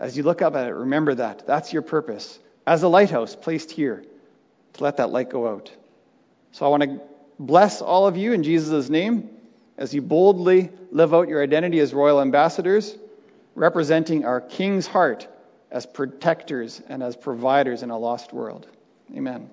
As 0.00 0.16
you 0.16 0.22
look 0.22 0.42
up 0.42 0.56
at 0.56 0.66
it, 0.66 0.72
remember 0.72 1.14
that. 1.14 1.46
That's 1.46 1.72
your 1.72 1.82
purpose. 1.82 2.38
As 2.66 2.82
a 2.82 2.88
lighthouse 2.88 3.36
placed 3.36 3.70
here, 3.70 4.04
to 4.74 4.84
let 4.84 4.96
that 4.98 5.10
light 5.10 5.30
go 5.30 5.48
out. 5.48 5.70
So 6.52 6.66
I 6.66 6.68
want 6.68 6.82
to 6.82 7.00
bless 7.38 7.80
all 7.80 8.06
of 8.06 8.16
you 8.16 8.32
in 8.32 8.42
Jesus' 8.42 8.88
name 8.88 9.30
as 9.78 9.94
you 9.94 10.02
boldly 10.02 10.70
live 10.90 11.14
out 11.14 11.28
your 11.28 11.42
identity 11.42 11.80
as 11.80 11.92
royal 11.92 12.20
ambassadors, 12.20 12.96
representing 13.54 14.24
our 14.24 14.40
King's 14.40 14.86
heart 14.86 15.28
as 15.70 15.86
protectors 15.86 16.80
and 16.88 17.02
as 17.02 17.16
providers 17.16 17.82
in 17.82 17.90
a 17.90 17.98
lost 17.98 18.32
world. 18.32 18.66
Amen. 19.14 19.50